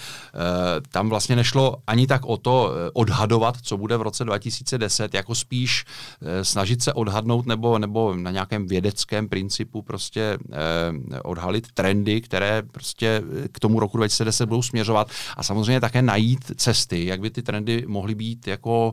tam 0.88 1.08
vlastně 1.08 1.36
nešlo 1.36 1.76
ani 1.86 2.06
tak 2.06 2.24
o 2.24 2.36
to 2.36 2.72
eh, 2.72 2.90
odhadovat, 2.92 3.56
co 3.62 3.76
bude 3.76 3.96
v 3.96 4.02
roce 4.02 4.24
2010, 4.24 5.14
jako 5.14 5.34
spíš 5.34 5.84
e, 6.22 6.44
snažit 6.44 6.82
se 6.82 6.92
odhadnout 6.92 7.46
nebo, 7.46 7.78
nebo 7.78 8.16
na 8.16 8.30
nějakém 8.30 8.66
vědeckém 8.66 9.28
principu 9.28 9.82
prostě 9.82 10.38
e, 11.12 11.20
odhalit 11.20 11.72
trendy, 11.72 12.20
které 12.20 12.62
prostě 12.62 13.22
k 13.52 13.60
tomu 13.60 13.80
roku 13.80 13.96
2010 13.96 14.46
budou 14.46 14.62
směřovat 14.62 15.10
a 15.36 15.42
samozřejmě 15.42 15.80
také 15.80 16.02
najít 16.02 16.52
cesty, 16.56 17.06
jak 17.06 17.20
by 17.20 17.30
ty 17.30 17.42
trendy 17.42 17.84
mohly 17.86 18.14
být 18.14 18.46
jako 18.46 18.92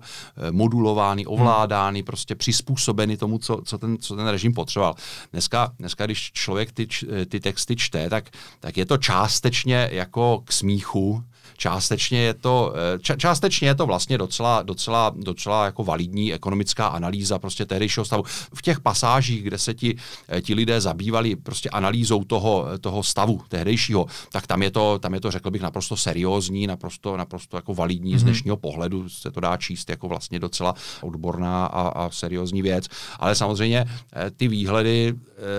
modulovány, 0.51 1.25
ovládány, 1.25 1.99
hmm. 1.99 2.05
prostě 2.05 2.36
přizpůsobeny 2.36 3.17
tomu, 3.17 3.38
co, 3.39 3.62
co 3.65 3.77
ten 3.86 3.98
co 3.98 4.15
ten 4.15 4.28
režim 4.28 4.54
potřeboval. 4.54 4.95
Dneska, 5.32 5.71
dneska 5.80 6.06
když 6.06 6.32
člověk 6.32 6.71
ty, 6.71 6.88
ty 7.30 7.39
texty 7.39 7.76
čte, 7.76 8.10
tak, 8.10 8.30
tak 8.60 8.78
je 8.78 8.86
to 8.86 8.98
částečně 8.98 9.89
jako 9.91 10.41
k 10.45 10.52
smíchu, 10.52 11.24
částečně 11.58 12.19
je 12.19 12.34
to, 12.34 12.73
eh, 12.75 12.99
ča, 12.99 13.15
částečně 13.15 13.67
je 13.67 13.75
to 13.75 13.86
vlastně 13.86 14.17
docela, 14.17 14.62
docela, 14.62 15.13
docela 15.15 15.65
jako 15.65 15.84
validní 15.84 16.34
ekonomická 16.34 16.88
analýza 16.88 17.39
prostě 17.39 17.65
tehdejšího 17.65 18.05
stavu. 18.05 18.23
V 18.53 18.62
těch 18.62 18.79
pasážích, 18.79 19.43
kde 19.43 19.58
se 19.58 19.73
ti, 19.73 19.97
eh, 20.27 20.41
ti 20.41 20.53
lidé 20.53 20.81
zabývali 20.81 21.36
prostě 21.36 21.69
analýzou 21.69 22.23
toho, 22.23 22.65
toho 22.81 23.03
stavu 23.03 23.41
tehdejšího, 23.49 24.05
tak 24.31 24.47
tam 24.47 24.63
je 24.63 24.71
to, 24.71 24.99
tam 24.99 25.13
je 25.13 25.21
to 25.21 25.31
řekl 25.31 25.51
bych, 25.51 25.62
naprosto 25.62 25.97
seriózní, 25.97 26.67
naprosto, 26.67 27.17
naprosto 27.17 27.58
jako 27.58 27.73
validní 27.73 28.13
mm-hmm. 28.13 28.19
z 28.19 28.23
mhm. 28.23 28.31
dnešního 28.31 28.58
pohledu, 28.58 29.10
se 29.10 29.31
to 29.31 29.39
dá 29.39 29.58
číst 29.58 29.89
jako 29.89 30.08
vlastně 30.08 30.39
docela 30.39 30.75
odborná 31.01 31.65
a, 31.65 31.88
a 31.88 32.10
seriózní 32.10 32.62
věc. 32.62 32.88
Ale 33.19 33.36
samozřejmě 33.36 33.86
eh, 33.86 34.31
ty 34.31 34.47
výhledy, 34.47 35.13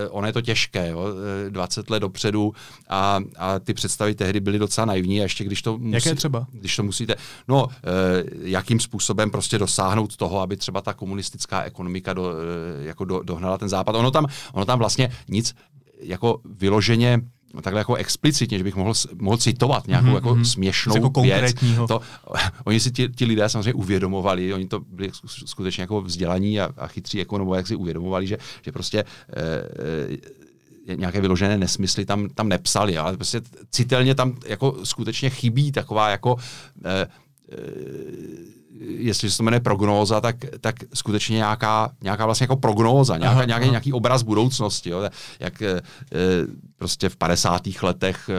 ono 0.09 0.27
je 0.27 0.33
to 0.33 0.41
těžké, 0.41 0.89
jo, 0.89 1.05
20 1.49 1.89
let 1.89 1.99
dopředu 1.99 2.53
a, 2.89 3.19
a 3.37 3.59
ty 3.59 3.73
představy 3.73 4.15
tehdy 4.15 4.39
byly 4.39 4.59
docela 4.59 4.85
naivní 4.85 5.19
a 5.19 5.23
ještě 5.23 5.43
když 5.43 5.61
to 5.61 5.76
musí, 5.77 5.93
Jaké 5.93 6.15
třeba? 6.15 6.47
Když 6.51 6.75
to 6.75 6.83
musíte, 6.83 7.15
no, 7.47 7.67
e, 7.67 8.23
jakým 8.41 8.79
způsobem 8.79 9.31
prostě 9.31 9.57
dosáhnout 9.57 10.17
toho, 10.17 10.41
aby 10.41 10.57
třeba 10.57 10.81
ta 10.81 10.93
komunistická 10.93 11.63
ekonomika 11.63 12.13
do, 12.13 12.31
e, 12.31 12.85
jako 12.85 13.05
do, 13.05 13.21
dohnala 13.23 13.57
ten 13.57 13.69
západ. 13.69 13.95
Ono 13.95 14.11
tam, 14.11 14.25
ono 14.53 14.65
tam 14.65 14.79
vlastně 14.79 15.09
nic 15.27 15.55
jako 16.01 16.41
vyloženě 16.45 17.21
takhle 17.61 17.81
jako 17.81 17.95
explicitně, 17.95 18.57
že 18.57 18.63
bych 18.63 18.75
mohl, 18.75 18.93
mohl 19.21 19.37
citovat 19.37 19.87
nějakou 19.87 20.07
mm-hmm. 20.07 20.15
jako 20.15 20.35
mhm. 20.35 20.45
směšnou 20.45 20.95
jako 20.95 21.21
věc. 21.21 21.55
To, 21.87 22.01
oni 22.63 22.79
si 22.79 22.91
ti, 22.91 23.09
ti 23.09 23.25
lidé 23.25 23.49
samozřejmě 23.49 23.73
uvědomovali, 23.73 24.53
oni 24.53 24.67
to 24.67 24.79
byli 24.79 25.11
skutečně 25.45 25.81
jako 25.81 26.01
vzdělaní 26.01 26.59
a, 26.59 26.69
a 26.77 26.87
chytří 26.87 27.21
ekonomové, 27.21 27.57
jak 27.57 27.67
si 27.67 27.75
uvědomovali, 27.75 28.27
že, 28.27 28.37
že 28.61 28.71
prostě 28.71 28.99
e, 28.99 30.17
nějaké 30.95 31.21
vyložené 31.21 31.57
nesmysly 31.57 32.05
tam, 32.05 32.29
tam 32.29 32.49
nepsali, 32.49 32.97
ale 32.97 33.17
prostě 33.17 33.41
citelně 33.71 34.15
tam 34.15 34.37
jako 34.45 34.85
skutečně 34.85 35.29
chybí 35.29 35.71
taková 35.71 36.09
jako 36.09 36.35
eh, 36.85 37.07
eh, 37.51 37.57
jestli 38.79 39.31
se 39.31 39.37
to 39.37 39.43
jmenuje 39.43 39.59
prognóza, 39.59 40.21
tak, 40.21 40.35
tak 40.61 40.75
skutečně 40.93 41.35
nějaká, 41.35 41.91
nějaká 42.01 42.25
vlastně 42.25 42.43
jako 42.43 42.55
prognóza, 42.55 43.17
nějaká, 43.17 43.31
aha, 43.31 43.45
nějaký, 43.45 43.63
aha. 43.63 43.71
nějaký 43.71 43.93
obraz 43.93 44.23
budoucnosti. 44.23 44.89
Jo. 44.89 45.09
Jak 45.39 45.61
e, 45.61 45.81
prostě 46.77 47.09
v 47.09 47.15
50. 47.15 47.61
letech 47.81 48.29
e, 48.29 48.33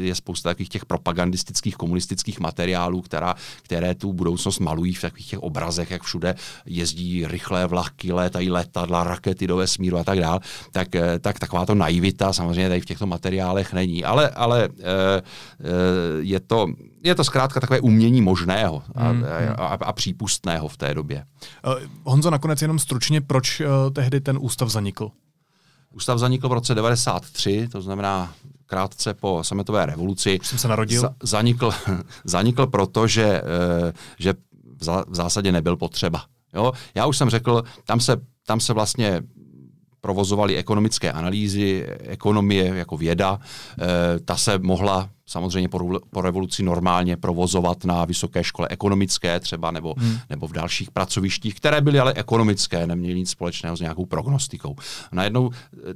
je 0.00 0.14
spousta 0.14 0.50
takových 0.50 0.68
těch 0.68 0.86
propagandistických 0.86 1.76
komunistických 1.76 2.40
materiálů, 2.40 3.02
která, 3.02 3.34
které 3.62 3.94
tu 3.94 4.12
budoucnost 4.12 4.58
malují 4.58 4.94
v 4.94 5.00
takových 5.00 5.26
těch 5.26 5.38
obrazech, 5.38 5.90
jak 5.90 6.02
všude 6.02 6.34
jezdí 6.66 7.26
rychlé 7.26 7.66
vlaky, 7.66 8.12
létají 8.12 8.50
letadla, 8.50 9.04
rakety 9.04 9.46
do 9.46 9.56
vesmíru 9.56 9.98
a 9.98 10.04
tak 10.04 10.20
dále. 10.20 10.40
Tak, 10.72 10.94
e, 10.94 11.18
tak 11.18 11.38
taková 11.38 11.66
to 11.66 11.74
naivita 11.74 12.32
samozřejmě 12.32 12.68
tady 12.68 12.80
v 12.80 12.86
těchto 12.86 13.06
materiálech 13.06 13.72
není. 13.72 14.04
Ale, 14.04 14.28
ale 14.28 14.64
e, 14.64 14.68
e, 14.68 15.22
je 16.20 16.40
to 16.40 16.66
je 17.02 17.14
to 17.14 17.24
zkrátka 17.24 17.60
takové 17.60 17.80
umění 17.80 18.22
možného 18.22 18.82
a, 18.94 19.08
hmm. 19.08 19.24
a, 19.56 19.66
a, 19.66 19.74
a 19.74 19.92
přípustného 19.92 20.68
v 20.68 20.76
té 20.76 20.94
době. 20.94 21.24
Uh, 21.66 21.74
Honzo, 22.04 22.30
nakonec 22.30 22.62
jenom 22.62 22.78
stručně, 22.78 23.20
proč 23.20 23.60
uh, 23.60 23.66
tehdy 23.92 24.20
ten 24.20 24.38
ústav 24.40 24.68
zanikl? 24.68 25.10
Ústav 25.90 26.18
zanikl 26.18 26.48
v 26.48 26.52
roce 26.52 26.74
93, 26.74 27.68
to 27.72 27.80
znamená 27.82 28.32
krátce 28.66 29.14
po 29.14 29.44
sametové 29.44 29.86
revoluci. 29.86 30.38
Už 30.40 30.46
jsem 30.46 30.58
se 30.58 30.68
narodil. 30.68 31.14
Zanikl, 31.22 31.70
zanikl 32.24 32.66
proto, 32.66 33.06
že, 33.06 33.42
uh, 33.42 33.90
že 34.18 34.34
v 35.06 35.14
zásadě 35.14 35.52
nebyl 35.52 35.76
potřeba. 35.76 36.24
Jo? 36.54 36.72
Já 36.94 37.06
už 37.06 37.18
jsem 37.18 37.30
řekl, 37.30 37.62
tam 37.84 38.00
se, 38.00 38.16
tam 38.46 38.60
se 38.60 38.72
vlastně 38.72 39.22
provozovali 40.00 40.56
ekonomické 40.56 41.12
analýzy, 41.12 41.86
ekonomie 42.00 42.66
jako 42.74 42.96
věda. 42.96 43.40
E, 43.78 44.20
ta 44.20 44.36
se 44.36 44.58
mohla 44.58 45.10
samozřejmě 45.28 45.68
po, 45.68 46.00
po 46.10 46.20
revoluci 46.22 46.62
normálně 46.62 47.16
provozovat 47.16 47.84
na 47.84 48.04
vysoké 48.04 48.44
škole 48.44 48.68
ekonomické 48.70 49.40
třeba 49.40 49.70
nebo, 49.70 49.94
hmm. 49.98 50.18
nebo 50.30 50.46
v 50.46 50.52
dalších 50.52 50.90
pracovištích, 50.90 51.54
které 51.54 51.80
byly 51.80 51.98
ale 51.98 52.12
ekonomické, 52.12 52.86
neměly 52.86 53.18
nic 53.18 53.30
společného 53.30 53.76
s 53.76 53.80
nějakou 53.80 54.06
prognostikou. 54.06 54.76
Najednou 55.12 55.50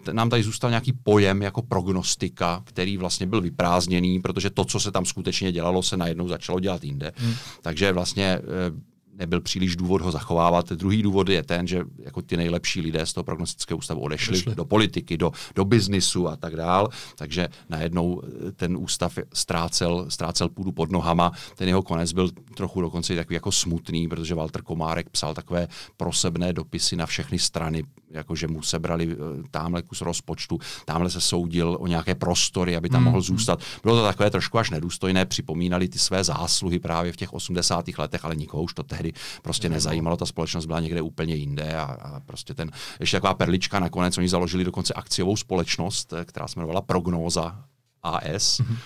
eh, 0.09 0.13
nám 0.13 0.31
tady 0.31 0.43
zůstal 0.43 0.71
nějaký 0.71 0.93
pojem 0.93 1.43
jako 1.43 1.63
prognostika, 1.63 2.63
který 2.65 2.97
vlastně 2.97 3.27
byl 3.27 3.41
vyprázdněný, 3.41 4.21
protože 4.21 4.51
to, 4.51 4.65
co 4.65 4.81
se 4.81 4.93
tam 4.93 5.05
skutečně 5.05 5.53
dělalo, 5.53 5.83
se 5.83 5.97
najednou 5.97 6.29
začalo 6.29 6.61
dělat 6.61 6.85
jinde. 6.85 7.13
Hmm. 7.17 7.35
Takže 7.63 7.93
vlastně 7.93 8.25
eh, 8.25 8.92
nebyl 9.19 9.41
příliš 9.41 9.77
důvod 9.77 10.01
ho 10.01 10.11
zachovávat. 10.11 10.73
Druhý 10.73 11.03
důvod 11.03 11.29
je 11.29 11.43
ten, 11.43 11.67
že 11.67 11.83
jako 11.99 12.23
ty 12.23 12.37
nejlepší 12.37 12.81
lidé 12.81 13.07
z 13.07 13.13
toho 13.13 13.25
prognostického 13.25 13.79
ústavu 13.79 14.01
odešli, 14.01 14.33
odešli. 14.33 14.55
do 14.55 14.65
politiky, 14.65 15.17
do, 15.17 15.33
do 15.55 15.65
biznisu 15.65 16.29
a 16.29 16.37
tak 16.37 16.57
dál, 16.57 16.89
takže 17.17 17.49
najednou 17.69 18.23
eh, 18.25 18.53
ten 18.53 18.77
ústav 18.77 19.19
ztrácel, 19.35 20.07
ztrácel 20.09 20.49
půdu 20.49 20.73
pod 20.73 20.91
nohama. 20.91 21.33
Ten 21.57 21.69
jeho 21.69 21.83
konec 21.83 22.13
byl 22.13 22.31
trochu 22.57 22.81
dokonce 22.81 23.17
takový 23.17 23.35
jako 23.35 23.53
smutný, 23.53 24.09
protože 24.09 24.35
Walter 24.35 24.63
Komárek 24.63 25.11
psal 25.11 25.35
takové 25.35 25.69
prosebné 25.97 26.53
dopisy 26.53 26.97
na 26.97 27.07
všechny 27.07 27.39
strany, 27.39 27.85
jako 28.13 28.37
že 28.37 28.49
mu 28.49 28.63
sebrali 28.63 29.13
eh, 29.13 29.17
tamhle 29.51 29.83
kus 29.83 30.01
rozpočtu, 30.01 30.59
tamhle 30.85 31.11
se 31.11 31.21
soudil 31.21 31.77
o 31.81 31.87
nějaké 31.87 32.15
prostory, 32.15 32.77
aby 32.77 32.89
tam 32.89 33.05
mohl 33.05 33.21
zůstat. 33.21 33.61
Bylo 33.83 33.97
to 33.97 34.03
takové 34.03 34.31
trošku 34.31 34.59
až 34.59 34.71
nedůstojné, 34.71 35.27
připomínali 35.27 35.89
ty 35.89 35.99
své 35.99 36.25
zásluhy 36.25 36.79
právě 36.79 37.13
v 37.13 37.17
těch 37.17 37.33
80. 37.33 37.85
letech, 37.99 38.25
ale 38.25 38.37
nikoho 38.37 38.63
už 38.63 38.75
to 38.75 38.83
tehdy 38.83 39.13
prostě 39.43 39.69
nezajímalo, 39.69 40.17
ta 40.17 40.27
společnost 40.27 40.67
byla 40.67 40.81
někde 40.81 41.03
úplně 41.03 41.35
jinde 41.35 41.77
a, 41.77 41.83
a 41.83 42.21
prostě 42.21 42.55
ten, 42.55 42.71
ještě 43.01 43.17
taková 43.17 43.35
perlička 43.35 43.81
nakonec, 43.81 44.19
oni 44.19 44.29
založili 44.29 44.65
dokonce 44.65 44.95
akciovou 44.95 45.37
společnost, 45.37 46.13
eh, 46.13 46.25
která 46.25 46.49
se 46.49 46.59
jmenovala 46.59 46.81
Prognóza 46.81 47.65
AS, 48.03 48.61
mm-hmm. 48.61 48.77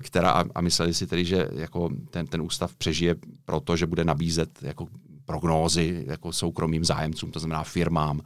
která 0.00 0.44
a 0.54 0.60
mysleli 0.60 0.94
si 0.94 1.06
tedy, 1.06 1.24
že 1.24 1.48
jako 1.52 1.90
ten, 2.10 2.26
ten 2.26 2.42
ústav 2.42 2.74
přežije 2.74 3.14
proto, 3.44 3.76
že 3.76 3.86
bude 3.86 4.04
nabízet 4.04 4.62
jako 4.62 4.86
prognózy 5.28 6.04
jako 6.08 6.32
soukromým 6.32 6.84
zájemcům, 6.84 7.30
to 7.30 7.38
znamená 7.38 7.64
firmám 7.64 8.20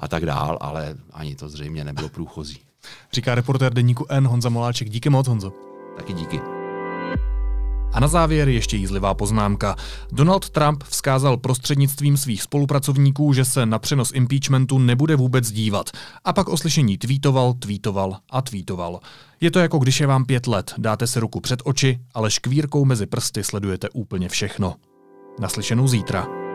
a 0.00 0.08
tak 0.08 0.26
dál, 0.26 0.58
ale 0.60 0.94
ani 1.12 1.36
to 1.36 1.48
zřejmě 1.48 1.84
nebylo 1.84 2.08
průchozí. 2.08 2.58
Říká 3.12 3.34
reportér 3.34 3.74
deníku 3.74 4.06
N 4.08 4.26
Honza 4.26 4.48
Moláček. 4.48 4.90
Díky 4.90 5.10
moc, 5.10 5.28
Honzo. 5.28 5.52
Taky 5.96 6.12
díky. 6.12 6.40
A 7.92 8.00
na 8.00 8.08
závěr 8.08 8.48
ještě 8.48 8.76
jízlivá 8.76 9.14
poznámka. 9.14 9.76
Donald 10.12 10.50
Trump 10.50 10.84
vzkázal 10.84 11.36
prostřednictvím 11.36 12.16
svých 12.16 12.42
spolupracovníků, 12.42 13.32
že 13.32 13.44
se 13.44 13.66
na 13.66 13.78
přenos 13.78 14.12
impeachmentu 14.14 14.78
nebude 14.78 15.16
vůbec 15.16 15.50
dívat. 15.50 15.90
A 16.24 16.32
pak 16.32 16.48
o 16.48 16.56
slyšení 16.56 16.98
tweetoval, 16.98 17.52
tweetoval 17.52 18.16
a 18.30 18.42
tweetoval. 18.42 19.00
Je 19.40 19.50
to 19.50 19.58
jako 19.58 19.78
když 19.78 20.00
je 20.00 20.06
vám 20.06 20.24
pět 20.24 20.46
let, 20.46 20.74
dáte 20.78 21.06
se 21.06 21.20
ruku 21.20 21.40
před 21.40 21.62
oči, 21.64 21.98
ale 22.14 22.30
škvírkou 22.30 22.84
mezi 22.84 23.06
prsty 23.06 23.44
sledujete 23.44 23.88
úplně 23.88 24.28
všechno. 24.28 24.74
Naslyšenou 25.40 25.88
zítra. 25.88 26.45